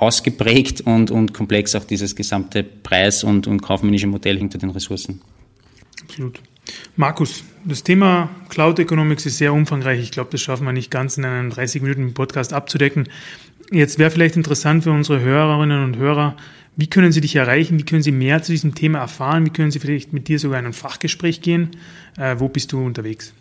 ausgeprägt 0.00 0.80
und, 0.80 1.10
und 1.10 1.34
komplex 1.34 1.74
auch 1.74 1.84
dieses 1.84 2.16
gesamte 2.16 2.64
Preis- 2.64 3.22
und, 3.22 3.46
und 3.46 3.60
kaufmännische 3.60 4.06
Modell 4.06 4.38
hinter 4.38 4.58
den 4.58 4.70
Ressourcen. 4.70 5.20
Absolut. 6.02 6.40
Markus, 6.96 7.44
das 7.64 7.82
Thema 7.82 8.30
Cloud 8.48 8.78
Economics 8.78 9.26
ist 9.26 9.38
sehr 9.38 9.52
umfangreich. 9.52 10.00
Ich 10.00 10.10
glaube, 10.10 10.30
das 10.30 10.40
schaffen 10.40 10.66
wir 10.66 10.72
nicht 10.72 10.90
ganz 10.90 11.18
in 11.18 11.24
einem 11.24 11.50
30 11.50 11.82
Minuten 11.82 12.14
Podcast 12.14 12.52
abzudecken. 12.52 13.08
Jetzt 13.70 13.98
wäre 13.98 14.10
vielleicht 14.10 14.36
interessant 14.36 14.84
für 14.84 14.90
unsere 14.90 15.20
Hörerinnen 15.20 15.84
und 15.84 15.96
Hörer, 15.96 16.36
wie 16.76 16.86
können 16.86 17.12
Sie 17.12 17.20
dich 17.20 17.36
erreichen? 17.36 17.78
Wie 17.78 17.84
können 17.84 18.02
Sie 18.02 18.12
mehr 18.12 18.42
zu 18.42 18.52
diesem 18.52 18.74
Thema 18.74 19.00
erfahren? 19.00 19.44
Wie 19.44 19.50
können 19.50 19.70
Sie 19.70 19.80
vielleicht 19.80 20.12
mit 20.12 20.28
dir 20.28 20.38
sogar 20.38 20.58
in 20.60 20.66
ein 20.66 20.72
Fachgespräch 20.72 21.42
gehen? 21.42 21.70
Äh, 22.16 22.36
wo 22.38 22.48
bist 22.48 22.72
du 22.72 22.82
unterwegs? 22.82 23.34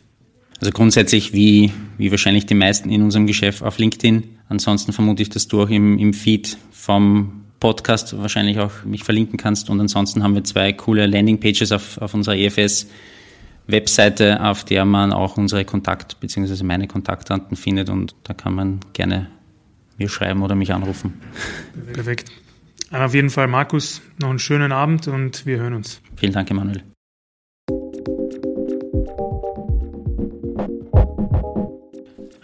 Also 0.60 0.72
grundsätzlich 0.72 1.32
wie, 1.32 1.72
wie 1.98 2.12
wahrscheinlich 2.12 2.45
die 2.48 2.56
meisten 2.56 2.89
in 2.89 3.02
unserem 3.02 3.28
Geschäft 3.28 3.63
auf 3.63 3.78
LinkedIn. 3.78 4.38
Ansonsten 4.49 4.93
vermute 4.93 5.21
ich, 5.21 5.29
dass 5.29 5.47
du 5.47 5.62
auch 5.62 5.69
im, 5.69 5.97
im 5.97 6.13
Feed 6.13 6.57
vom 6.71 7.45
Podcast 7.59 8.17
wahrscheinlich 8.17 8.59
auch 8.59 8.83
mich 8.83 9.03
verlinken 9.03 9.38
kannst. 9.38 9.69
Und 9.69 9.79
ansonsten 9.79 10.23
haben 10.23 10.33
wir 10.35 10.43
zwei 10.43 10.73
coole 10.73 11.05
Landingpages 11.05 11.71
auf, 11.71 11.97
auf 11.99 12.13
unserer 12.13 12.35
EFS 12.35 12.88
Webseite, 13.67 14.43
auf 14.43 14.63
der 14.63 14.85
man 14.85 15.13
auch 15.13 15.38
unsere 15.38 15.63
Kontakt- 15.65 16.19
bzw. 16.19 16.63
meine 16.63 16.88
Kontaktdaten 16.88 17.55
findet 17.55 17.89
und 17.89 18.15
da 18.23 18.33
kann 18.33 18.55
man 18.55 18.79
gerne 18.93 19.27
mir 19.97 20.09
schreiben 20.09 20.41
oder 20.41 20.55
mich 20.55 20.73
anrufen. 20.73 21.21
Perfekt. 21.93 22.31
Auf 22.91 23.13
jeden 23.13 23.29
Fall, 23.29 23.47
Markus, 23.47 24.01
noch 24.19 24.29
einen 24.29 24.39
schönen 24.39 24.71
Abend 24.71 25.07
und 25.07 25.45
wir 25.45 25.57
hören 25.57 25.75
uns. 25.75 26.01
Vielen 26.15 26.33
Dank, 26.33 26.49
Emanuel. 26.49 26.83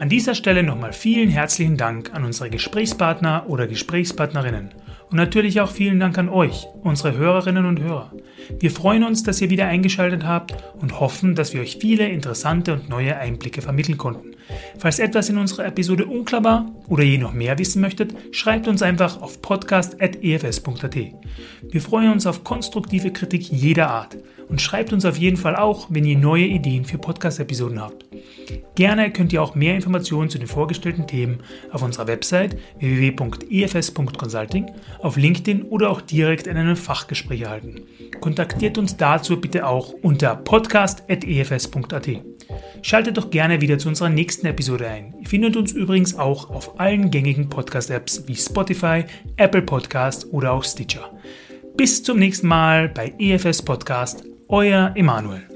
An 0.05 0.09
dieser 0.09 0.35
Stelle 0.35 0.61
nochmal 0.61 0.93
vielen 0.93 1.29
herzlichen 1.29 1.77
Dank 1.77 2.13
an 2.13 2.25
unsere 2.25 2.51
Gesprächspartner 2.51 3.45
oder 3.47 3.65
Gesprächspartnerinnen 3.65 4.69
und 5.09 5.17
natürlich 5.17 5.61
auch 5.61 5.71
vielen 5.71 5.99
Dank 5.99 6.19
an 6.19 6.29
euch, 6.29 6.67
unsere 6.83 7.17
Hörerinnen 7.17 7.65
und 7.65 7.79
Hörer. 7.79 8.13
Wir 8.59 8.69
freuen 8.69 9.03
uns, 9.03 9.23
dass 9.23 9.41
ihr 9.41 9.49
wieder 9.49 9.65
eingeschaltet 9.65 10.23
habt 10.23 10.53
und 10.79 10.99
hoffen, 10.99 11.33
dass 11.33 11.55
wir 11.55 11.61
euch 11.61 11.77
viele 11.81 12.07
interessante 12.07 12.73
und 12.73 12.87
neue 12.87 13.17
Einblicke 13.17 13.63
vermitteln 13.63 13.97
konnten. 13.97 14.35
Falls 14.77 14.99
etwas 14.99 15.29
in 15.29 15.39
unserer 15.39 15.65
Episode 15.65 16.05
unklar 16.05 16.43
war 16.43 16.71
oder 16.87 17.01
ihr 17.01 17.17
noch 17.17 17.33
mehr 17.33 17.57
wissen 17.57 17.81
möchtet, 17.81 18.13
schreibt 18.29 18.67
uns 18.67 18.83
einfach 18.83 19.19
auf 19.23 19.41
podcast.efs.at. 19.41 20.95
Wir 21.63 21.81
freuen 21.81 22.11
uns 22.11 22.27
auf 22.27 22.43
konstruktive 22.43 23.11
Kritik 23.11 23.51
jeder 23.51 23.89
Art 23.89 24.17
und 24.47 24.61
schreibt 24.61 24.93
uns 24.93 25.05
auf 25.05 25.17
jeden 25.17 25.37
Fall 25.37 25.55
auch, 25.55 25.87
wenn 25.89 26.05
ihr 26.05 26.17
neue 26.17 26.45
Ideen 26.45 26.85
für 26.85 26.97
Podcast-Episoden 26.97 27.81
habt. 27.81 28.05
Gerne 28.75 29.11
könnt 29.11 29.33
ihr 29.33 29.41
auch 29.41 29.55
mehr 29.55 29.75
Informationen 29.75 30.29
zu 30.29 30.37
den 30.37 30.47
vorgestellten 30.47 31.07
Themen 31.07 31.39
auf 31.71 31.81
unserer 31.81 32.07
Website 32.07 32.57
www.efs.consulting, 32.79 34.71
auf 34.99 35.17
LinkedIn 35.17 35.63
oder 35.63 35.89
auch 35.89 36.01
direkt 36.01 36.47
in 36.47 36.57
einem 36.57 36.75
Fachgespräch 36.75 37.41
erhalten. 37.41 37.81
Kontaktiert 38.21 38.77
uns 38.77 38.97
dazu 38.97 39.39
bitte 39.39 39.65
auch 39.65 39.93
unter 40.01 40.35
podcast.efs.at. 40.35 42.09
Schaltet 42.81 43.17
doch 43.17 43.31
gerne 43.31 43.61
wieder 43.61 43.77
zu 43.77 43.87
unserer 43.89 44.09
nächsten 44.09 44.45
Episode 44.45 44.87
ein. 44.87 45.15
Ihr 45.19 45.27
findet 45.27 45.55
uns 45.55 45.71
übrigens 45.71 46.15
auch 46.17 46.49
auf 46.49 46.79
allen 46.79 47.09
gängigen 47.09 47.49
Podcast-Apps 47.49 48.27
wie 48.27 48.35
Spotify, 48.35 49.05
Apple 49.37 49.63
Podcast 49.63 50.31
oder 50.31 50.51
auch 50.51 50.63
Stitcher. 50.63 51.11
Bis 51.77 52.03
zum 52.03 52.19
nächsten 52.19 52.47
Mal 52.47 52.89
bei 52.89 53.13
EFS 53.17 53.61
Podcast, 53.61 54.23
euer 54.49 54.91
Emanuel. 54.95 55.54